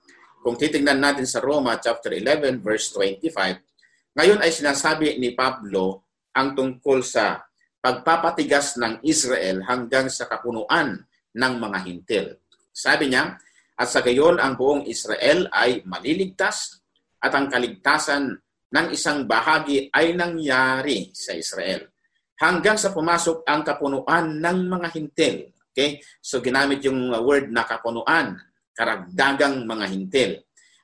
Kung 0.47 0.55
titingnan 0.55 1.03
natin 1.03 1.27
sa 1.27 1.43
Roma 1.43 1.75
chapter 1.75 2.15
11 2.15 2.63
verse 2.63 2.95
25, 2.95 4.15
ngayon 4.15 4.39
ay 4.39 4.47
sinasabi 4.47 5.19
ni 5.19 5.35
Pablo 5.35 6.07
ang 6.31 6.55
tungkol 6.55 7.03
sa 7.03 7.43
pagpapatigas 7.83 8.79
ng 8.79 9.03
Israel 9.03 9.67
hanggang 9.67 10.07
sa 10.07 10.23
kapunuan 10.23 11.03
ng 11.35 11.53
mga 11.59 11.77
hintil. 11.83 12.39
Sabi 12.71 13.11
niya, 13.11 13.35
at 13.75 13.91
sa 13.91 13.99
gayon 13.99 14.39
ang 14.39 14.55
buong 14.55 14.87
Israel 14.87 15.51
ay 15.51 15.83
maliligtas 15.83 16.79
at 17.19 17.35
ang 17.35 17.51
kaligtasan 17.51 18.31
ng 18.71 18.87
isang 18.95 19.27
bahagi 19.27 19.91
ay 19.91 20.15
nangyari 20.15 21.11
sa 21.11 21.35
Israel 21.35 21.91
hanggang 22.39 22.79
sa 22.79 22.95
pumasok 22.95 23.43
ang 23.43 23.67
kapunuan 23.67 24.39
ng 24.39 24.57
mga 24.63 24.87
hintil. 24.95 25.51
Okay? 25.75 25.99
So 26.23 26.39
ginamit 26.39 26.79
yung 26.87 27.11
word 27.19 27.51
na 27.51 27.67
kapunuan, 27.67 28.39
karagdagang 28.77 29.65
mga 29.65 29.85
hintil. 29.89 30.31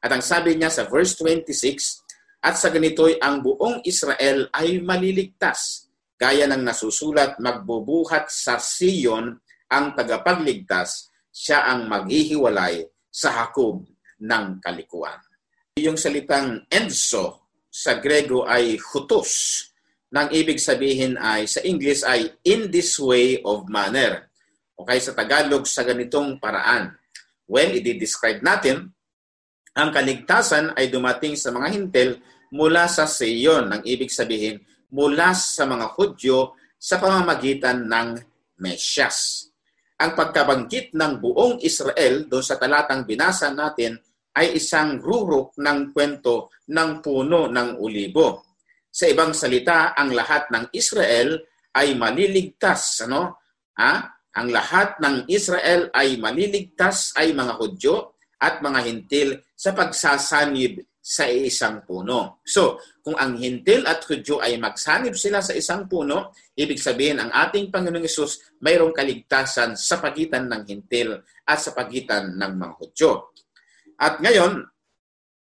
At 0.02 0.10
ang 0.10 0.26
sabi 0.26 0.58
niya 0.58 0.74
sa 0.74 0.90
verse 0.90 1.14
26, 1.22 2.02
at 2.44 2.58
sa 2.58 2.74
ganito'y 2.74 3.22
ang 3.22 3.40
buong 3.40 3.86
Israel 3.86 4.52
ay 4.52 4.82
maliligtas 4.84 5.84
Gaya 6.24 6.48
ng 6.48 6.64
nasusulat, 6.64 7.36
magbubuhat 7.42 8.32
sa 8.32 8.56
Siyon 8.56 9.36
ang 9.68 9.86
tagapagligtas, 9.92 11.12
siya 11.34 11.68
ang 11.68 11.92
maghihiwalay 11.92 12.86
sa 13.12 13.44
hakob 13.44 13.84
ng 14.24 14.46
kalikuan. 14.64 15.20
Yung 15.76 16.00
salitang 16.00 16.64
enso 16.72 17.52
sa 17.68 18.00
Grego 18.00 18.48
ay 18.48 18.80
hutos. 18.80 19.68
Nang 20.16 20.32
ibig 20.32 20.64
sabihin 20.64 21.20
ay 21.20 21.44
sa 21.44 21.60
English 21.66 22.08
ay 22.08 22.32
in 22.48 22.72
this 22.72 22.96
way 23.02 23.44
of 23.44 23.68
manner. 23.68 24.32
Okay, 24.80 25.04
sa 25.04 25.12
Tagalog 25.12 25.68
sa 25.68 25.84
ganitong 25.84 26.40
paraan. 26.40 26.96
Well, 27.48 27.76
i-describe 27.76 28.40
natin, 28.40 28.92
ang 29.74 29.90
kaligtasan 29.90 30.78
ay 30.78 30.94
dumating 30.94 31.34
sa 31.34 31.50
mga 31.50 31.68
hintel 31.74 32.10
mula 32.54 32.86
sa 32.86 33.10
Sion. 33.10 33.74
Ang 33.74 33.82
ibig 33.84 34.14
sabihin, 34.14 34.62
mula 34.94 35.34
sa 35.34 35.66
mga 35.66 35.98
Hudyo 35.98 36.54
sa 36.78 37.02
pamamagitan 37.02 37.90
ng 37.90 38.22
Mesyas. 38.62 39.50
Ang 39.98 40.14
pagkabanggit 40.14 40.94
ng 40.94 41.14
buong 41.18 41.58
Israel 41.66 42.30
doon 42.30 42.46
sa 42.46 42.62
talatang 42.62 43.08
binasa 43.08 43.50
natin 43.50 43.98
ay 44.38 44.58
isang 44.58 45.02
rurok 45.02 45.58
ng 45.58 45.94
kwento 45.94 46.54
ng 46.70 47.02
puno 47.02 47.50
ng 47.50 47.82
ulibo. 47.82 48.46
Sa 48.94 49.10
ibang 49.10 49.34
salita, 49.34 49.98
ang 49.98 50.14
lahat 50.14 50.54
ng 50.54 50.70
Israel 50.74 51.42
ay 51.74 51.98
maliligtas. 51.98 53.02
Ano? 53.10 53.42
Ha? 53.78 54.22
Ang 54.34 54.50
lahat 54.50 54.98
ng 54.98 55.30
Israel 55.30 55.94
ay 55.94 56.18
maliligtas 56.18 57.14
ay 57.14 57.34
mga 57.38 57.54
Hudyo 57.62 58.18
at 58.42 58.60
mga 58.60 58.80
Hintil 58.86 59.30
sa 59.54 59.72
pagsasanib 59.78 60.82
sa 61.04 61.28
isang 61.28 61.84
puno. 61.84 62.40
So, 62.48 62.80
kung 63.04 63.20
ang 63.20 63.36
hintil 63.36 63.84
at 63.84 64.08
Hudyo 64.08 64.40
ay 64.40 64.56
magsanib 64.56 65.20
sila 65.20 65.44
sa 65.44 65.52
isang 65.52 65.84
puno, 65.92 66.32
ibig 66.56 66.80
sabihin 66.80 67.20
ang 67.20 67.28
ating 67.28 67.68
Panginoong 67.68 68.08
Isus 68.08 68.56
mayroong 68.64 68.96
kaligtasan 68.96 69.76
sa 69.76 70.00
pagitan 70.00 70.48
ng 70.48 70.64
hintil 70.64 71.20
at 71.44 71.60
sa 71.60 71.76
pagitan 71.76 72.40
ng 72.40 72.52
mga 72.56 72.74
Hudyo. 72.80 73.36
At 74.00 74.24
ngayon, 74.24 74.64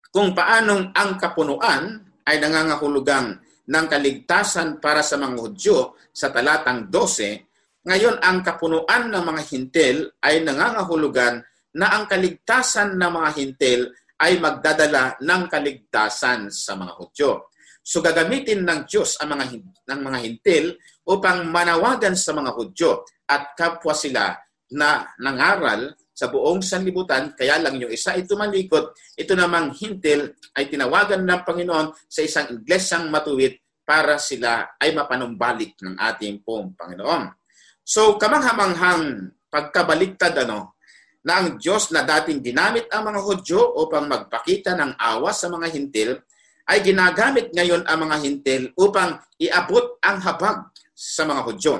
kung 0.08 0.32
paanong 0.32 0.96
ang 0.96 1.20
kapunuan 1.20 2.00
ay 2.24 2.40
nangangahulugang 2.40 3.36
ng 3.68 3.86
kaligtasan 3.92 4.80
para 4.80 5.04
sa 5.04 5.20
mga 5.20 5.36
Hudyo 5.36 6.00
sa 6.16 6.32
talatang 6.32 6.88
12, 6.88 7.51
ngayon 7.82 8.22
ang 8.22 8.46
kapunuan 8.46 9.10
ng 9.10 9.24
mga 9.26 9.42
hintil 9.50 9.96
ay 10.22 10.46
nangangahulugan 10.46 11.42
na 11.74 11.86
ang 11.98 12.04
kaligtasan 12.06 12.94
ng 12.94 13.10
mga 13.10 13.30
hintil 13.38 13.80
ay 14.22 14.38
magdadala 14.38 15.18
ng 15.18 15.42
kaligtasan 15.50 16.46
sa 16.52 16.78
mga 16.78 16.94
Hudyo. 16.94 17.50
So 17.82 17.98
gagamitin 17.98 18.62
ng 18.62 18.86
Diyos 18.86 19.18
ang 19.18 19.34
mga 19.34 19.58
ng 19.90 20.00
mga 20.00 20.18
hintil 20.22 20.78
upang 21.10 21.50
manawagan 21.50 22.14
sa 22.14 22.30
mga 22.30 22.54
Hudyo 22.54 23.02
at 23.26 23.58
kapwa 23.58 23.90
sila 23.90 24.30
na 24.72 25.02
nangaral 25.18 25.90
sa 26.14 26.30
buong 26.30 26.62
sanlibutan, 26.62 27.34
kaya 27.34 27.58
lang 27.58 27.82
yung 27.82 27.90
isa 27.90 28.14
ay 28.14 28.22
tumalikod, 28.22 28.94
ito 29.18 29.32
namang 29.34 29.74
hintil 29.74 30.30
ay 30.54 30.70
tinawagan 30.70 31.26
ng 31.26 31.40
Panginoon 31.42 31.90
sa 32.06 32.20
isang 32.22 32.46
iglesyang 32.52 33.10
matuwid 33.10 33.58
para 33.82 34.22
sila 34.22 34.78
ay 34.78 34.94
mapanumbalik 34.94 35.74
ng 35.82 35.98
ating 35.98 36.46
pong 36.46 36.78
Panginoon. 36.78 37.41
So 37.82 38.16
kamanghamanghang 38.16 39.34
pagkabaliktad 39.52 40.32
ano, 40.48 40.78
na 41.22 41.38
ang 41.38 41.48
Diyos 41.58 41.94
na 41.94 42.02
dating 42.02 42.42
ginamit 42.42 42.90
ang 42.90 43.06
mga 43.06 43.20
Hudyo 43.22 43.78
upang 43.78 44.10
magpakita 44.10 44.74
ng 44.74 44.98
awa 44.98 45.30
sa 45.30 45.46
mga 45.46 45.70
hintil, 45.70 46.18
ay 46.66 46.82
ginagamit 46.82 47.50
ngayon 47.54 47.86
ang 47.86 48.06
mga 48.06 48.16
hintil 48.22 48.62
upang 48.78 49.18
iabot 49.38 49.98
ang 50.02 50.18
habag 50.22 50.66
sa 50.94 51.22
mga 51.26 51.42
Hudyo. 51.46 51.74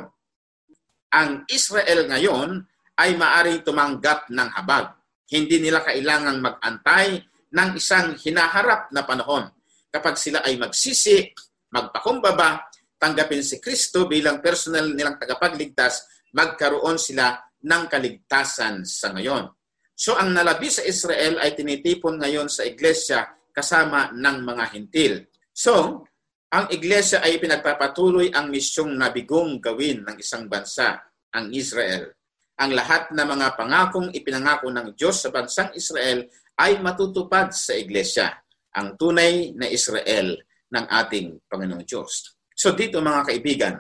Ang 1.13 1.47
Israel 1.51 2.07
ngayon 2.09 2.51
ay 2.99 3.19
maaring 3.19 3.67
tumanggap 3.67 4.31
ng 4.31 4.49
habag. 4.59 4.95
Hindi 5.27 5.59
nila 5.59 5.83
kailangang 5.83 6.39
mag-antay 6.39 7.25
ng 7.53 7.71
isang 7.77 8.17
hinaharap 8.17 8.91
na 8.95 9.03
panahon. 9.05 9.49
Kapag 9.93 10.17
sila 10.17 10.41
ay 10.45 10.57
magsisi, 10.57 11.31
magpakumbaba, 11.73 12.72
tanggapin 13.03 13.43
si 13.43 13.59
Kristo 13.59 14.07
bilang 14.07 14.39
personal 14.39 14.95
nilang 14.95 15.19
tagapagligtas, 15.19 16.07
magkaroon 16.39 17.03
sila 17.03 17.35
ng 17.59 17.83
kaligtasan 17.91 18.87
sa 18.87 19.11
ngayon. 19.11 19.51
So 19.99 20.15
ang 20.15 20.31
nalabi 20.31 20.71
sa 20.71 20.87
Israel 20.87 21.43
ay 21.43 21.59
tinitipon 21.59 22.23
ngayon 22.23 22.47
sa 22.47 22.63
iglesia 22.63 23.27
kasama 23.51 24.15
ng 24.15 24.37
mga 24.47 24.65
hintil. 24.73 25.13
So, 25.53 26.03
ang 26.53 26.69
iglesia 26.73 27.21
ay 27.21 27.41
pinagpapatuloy 27.41 28.33
ang 28.33 28.49
misyong 28.49 28.97
nabigong 28.97 29.61
gawin 29.61 30.05
ng 30.05 30.17
isang 30.21 30.49
bansa, 30.49 31.01
ang 31.33 31.53
Israel. 31.53 32.13
Ang 32.61 32.77
lahat 32.77 33.13
ng 33.13 33.25
mga 33.25 33.57
pangakong 33.57 34.13
ipinangako 34.13 34.69
ng 34.69 34.93
Diyos 34.97 35.25
sa 35.25 35.33
bansang 35.33 35.73
Israel 35.73 36.29
ay 36.61 36.77
matutupad 36.81 37.53
sa 37.57 37.73
iglesia, 37.73 38.29
ang 38.77 38.97
tunay 39.01 39.57
na 39.57 39.69
Israel 39.69 40.37
ng 40.73 40.85
ating 40.89 41.41
Panginoong 41.49 41.85
Diyos. 41.85 42.37
So 42.63 42.79
dito 42.79 43.03
mga 43.03 43.27
kaibigan, 43.27 43.75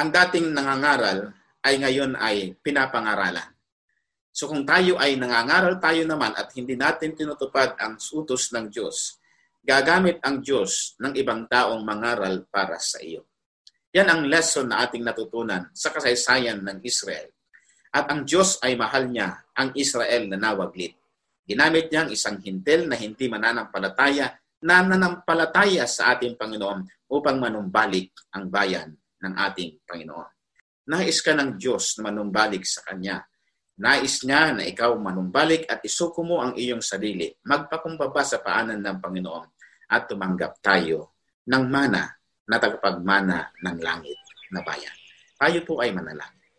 ang 0.00 0.08
dating 0.08 0.48
nangangaral 0.48 1.28
ay 1.60 1.76
ngayon 1.76 2.16
ay 2.16 2.56
pinapangaralan. 2.64 3.52
So 4.32 4.48
kung 4.48 4.64
tayo 4.64 4.96
ay 4.96 5.20
nangangaral 5.20 5.76
tayo 5.76 6.08
naman 6.08 6.32
at 6.40 6.56
hindi 6.56 6.72
natin 6.72 7.12
tinutupad 7.12 7.76
ang 7.76 8.00
utos 8.00 8.48
ng 8.56 8.72
Diyos, 8.72 9.20
gagamit 9.60 10.24
ang 10.24 10.40
Diyos 10.40 10.96
ng 11.04 11.20
ibang 11.20 11.44
taong 11.44 11.84
mangaral 11.84 12.48
para 12.48 12.80
sa 12.80 12.96
iyo. 13.04 13.28
Yan 13.92 14.08
ang 14.08 14.24
lesson 14.24 14.72
na 14.72 14.80
ating 14.80 15.04
natutunan 15.04 15.68
sa 15.76 15.92
kasaysayan 15.92 16.64
ng 16.64 16.80
Israel. 16.80 17.28
At 17.92 18.08
ang 18.08 18.24
Diyos 18.24 18.56
ay 18.64 18.72
mahal 18.80 19.12
niya 19.12 19.52
ang 19.52 19.76
Israel 19.76 20.32
na 20.32 20.40
nawaglit. 20.40 20.96
Ginamit 21.44 21.92
niya 21.92 22.08
ang 22.08 22.10
isang 22.12 22.40
hintil 22.40 22.88
na 22.88 22.96
hindi 22.96 23.28
mananampalataya 23.28 24.32
na 24.66 24.82
nanampalataya 24.82 25.86
sa 25.86 26.18
ating 26.18 26.34
Panginoon 26.34 27.06
upang 27.06 27.38
manumbalik 27.38 28.10
ang 28.34 28.50
bayan 28.50 28.90
ng 29.22 29.32
ating 29.38 29.86
Panginoon. 29.86 30.30
Nais 30.90 31.22
ka 31.22 31.38
ng 31.38 31.54
Diyos 31.54 31.94
na 31.98 32.10
manumbalik 32.10 32.66
sa 32.66 32.82
Kanya. 32.82 33.22
Nais 33.78 34.26
niya 34.26 34.58
na 34.58 34.66
ikaw 34.66 34.98
manumbalik 34.98 35.70
at 35.70 35.86
isuko 35.86 36.26
mo 36.26 36.42
ang 36.42 36.58
iyong 36.58 36.82
sarili. 36.82 37.30
Magpakumbaba 37.46 38.26
sa 38.26 38.42
paanan 38.42 38.82
ng 38.82 38.98
Panginoon 38.98 39.46
at 39.86 40.10
tumanggap 40.10 40.58
tayo 40.58 41.14
ng 41.46 41.64
mana 41.70 42.10
na 42.50 42.56
tagapagmana 42.58 43.54
ng 43.62 43.76
langit 43.78 44.18
na 44.50 44.66
bayan. 44.66 44.94
Tayo 45.38 45.62
po 45.62 45.78
ay 45.78 45.94
manalangin. 45.94 46.50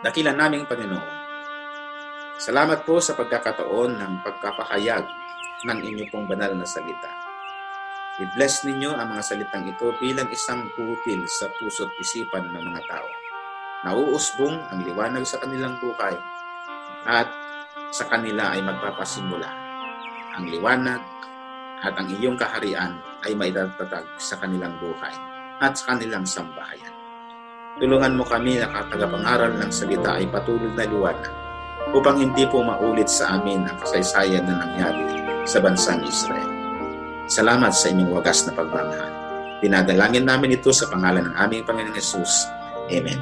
Dakilan 0.00 0.36
naming 0.36 0.64
Panginoon. 0.64 1.20
Salamat 2.40 2.88
po 2.88 2.98
sa 3.04 3.12
pagkakataon 3.14 4.00
ng 4.00 4.12
pagkapahayag 4.24 5.21
ng 5.66 5.78
inyong 5.82 6.10
pong 6.10 6.26
banal 6.26 6.52
na 6.54 6.66
salita. 6.66 7.10
I-bless 8.20 8.62
ninyo 8.68 8.92
ang 8.92 9.08
mga 9.14 9.22
salitang 9.24 9.64
ito 9.66 9.94
bilang 9.98 10.28
isang 10.30 10.68
butil 10.76 11.24
sa 11.26 11.48
puso't 11.58 11.90
isipan 11.98 12.52
ng 12.52 12.64
mga 12.70 12.82
tao 12.86 13.08
nauusbong 13.82 14.62
ang 14.70 14.80
liwanag 14.86 15.26
sa 15.26 15.42
kanilang 15.42 15.74
buhay 15.82 16.14
at 17.02 17.26
sa 17.90 18.06
kanila 18.06 18.54
ay 18.54 18.62
magpapasimula 18.62 19.50
ang 20.38 20.46
liwanag 20.46 21.02
at 21.82 21.92
ang 21.98 22.06
iyong 22.06 22.38
kaharian 22.38 22.94
ay 23.26 23.34
maidatatag 23.34 24.06
sa 24.22 24.38
kanilang 24.38 24.72
buhay 24.78 25.12
at 25.58 25.74
sa 25.74 25.94
kanilang 25.94 26.22
sambahayan. 26.22 26.94
Tulungan 27.82 28.14
mo 28.14 28.22
kami 28.22 28.62
na 28.62 28.70
katagapangaral 28.70 29.58
ng 29.58 29.70
salita 29.74 30.14
ay 30.14 30.30
patuloy 30.30 30.70
na 30.78 30.86
liwanag 30.86 31.34
upang 31.90 32.22
hindi 32.22 32.46
po 32.46 32.62
maulit 32.62 33.10
sa 33.10 33.34
amin 33.34 33.66
ang 33.66 33.76
kasaysayan 33.82 34.46
na 34.46 34.62
nangyari 34.62 35.31
sa 35.42 35.58
bansang 35.58 36.06
Israel. 36.06 36.50
Salamat 37.26 37.74
sa 37.74 37.90
inyong 37.90 38.14
wagas 38.14 38.46
na 38.46 38.54
pagmamahal. 38.54 39.10
Dinadalangin 39.62 40.26
namin 40.26 40.58
ito 40.58 40.70
sa 40.74 40.90
pangalan 40.90 41.30
ng 41.30 41.34
aming 41.38 41.62
Panginoong 41.66 41.94
Yesus. 41.94 42.46
Amen. 42.90 43.18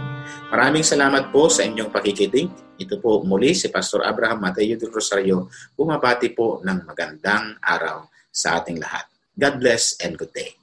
Maraming 0.53 0.85
salamat 0.85 1.33
po 1.33 1.49
sa 1.49 1.65
inyong 1.65 1.93
pakikiting. 1.93 2.49
Ito 2.81 2.97
po 3.01 3.25
muli 3.25 3.53
si 3.53 3.69
Pastor 3.69 4.05
Abraham 4.05 4.41
Mateo 4.41 4.77
del 4.77 4.93
Rosario, 4.93 5.53
bumabati 5.77 6.33
po 6.33 6.65
ng 6.65 6.89
magandang 6.89 7.61
araw 7.61 8.09
sa 8.33 8.61
ating 8.61 8.81
lahat. 8.81 9.05
God 9.37 9.61
bless 9.61 9.97
and 10.01 10.17
good 10.17 10.33
day. 10.33 10.60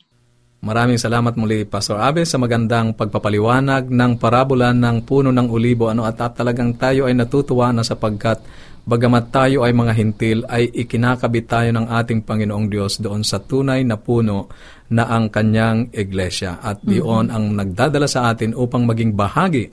Maraming 0.57 0.97
salamat 0.97 1.37
muli, 1.37 1.69
Pastor 1.69 2.01
Abe, 2.01 2.25
sa 2.25 2.41
magandang 2.41 2.97
pagpapaliwanag 2.97 3.93
ng 3.93 4.11
parabola 4.17 4.73
ng 4.73 5.05
puno 5.05 5.29
ng 5.29 5.53
ulibo. 5.53 5.85
Ano, 5.85 6.01
at, 6.01 6.17
at 6.17 6.41
talagang 6.41 6.73
tayo 6.81 7.05
ay 7.05 7.13
natutuwa 7.13 7.69
na 7.69 7.85
sapagkat 7.85 8.41
bagamat 8.81 9.29
tayo 9.29 9.61
ay 9.61 9.77
mga 9.77 9.93
hintil, 9.93 10.49
ay 10.49 10.65
ikinakabit 10.73 11.45
tayo 11.45 11.69
ng 11.77 11.85
ating 11.93 12.25
Panginoong 12.25 12.73
Diyos 12.73 12.97
doon 12.97 13.21
sa 13.21 13.37
tunay 13.37 13.85
na 13.85 14.01
puno 14.01 14.49
na 14.89 15.05
ang 15.05 15.29
kanyang 15.29 15.93
iglesia. 15.93 16.57
At 16.57 16.81
diyon 16.81 17.29
ang 17.29 17.53
nagdadala 17.53 18.09
sa 18.09 18.33
atin 18.33 18.57
upang 18.57 18.89
maging 18.89 19.13
bahagi 19.13 19.69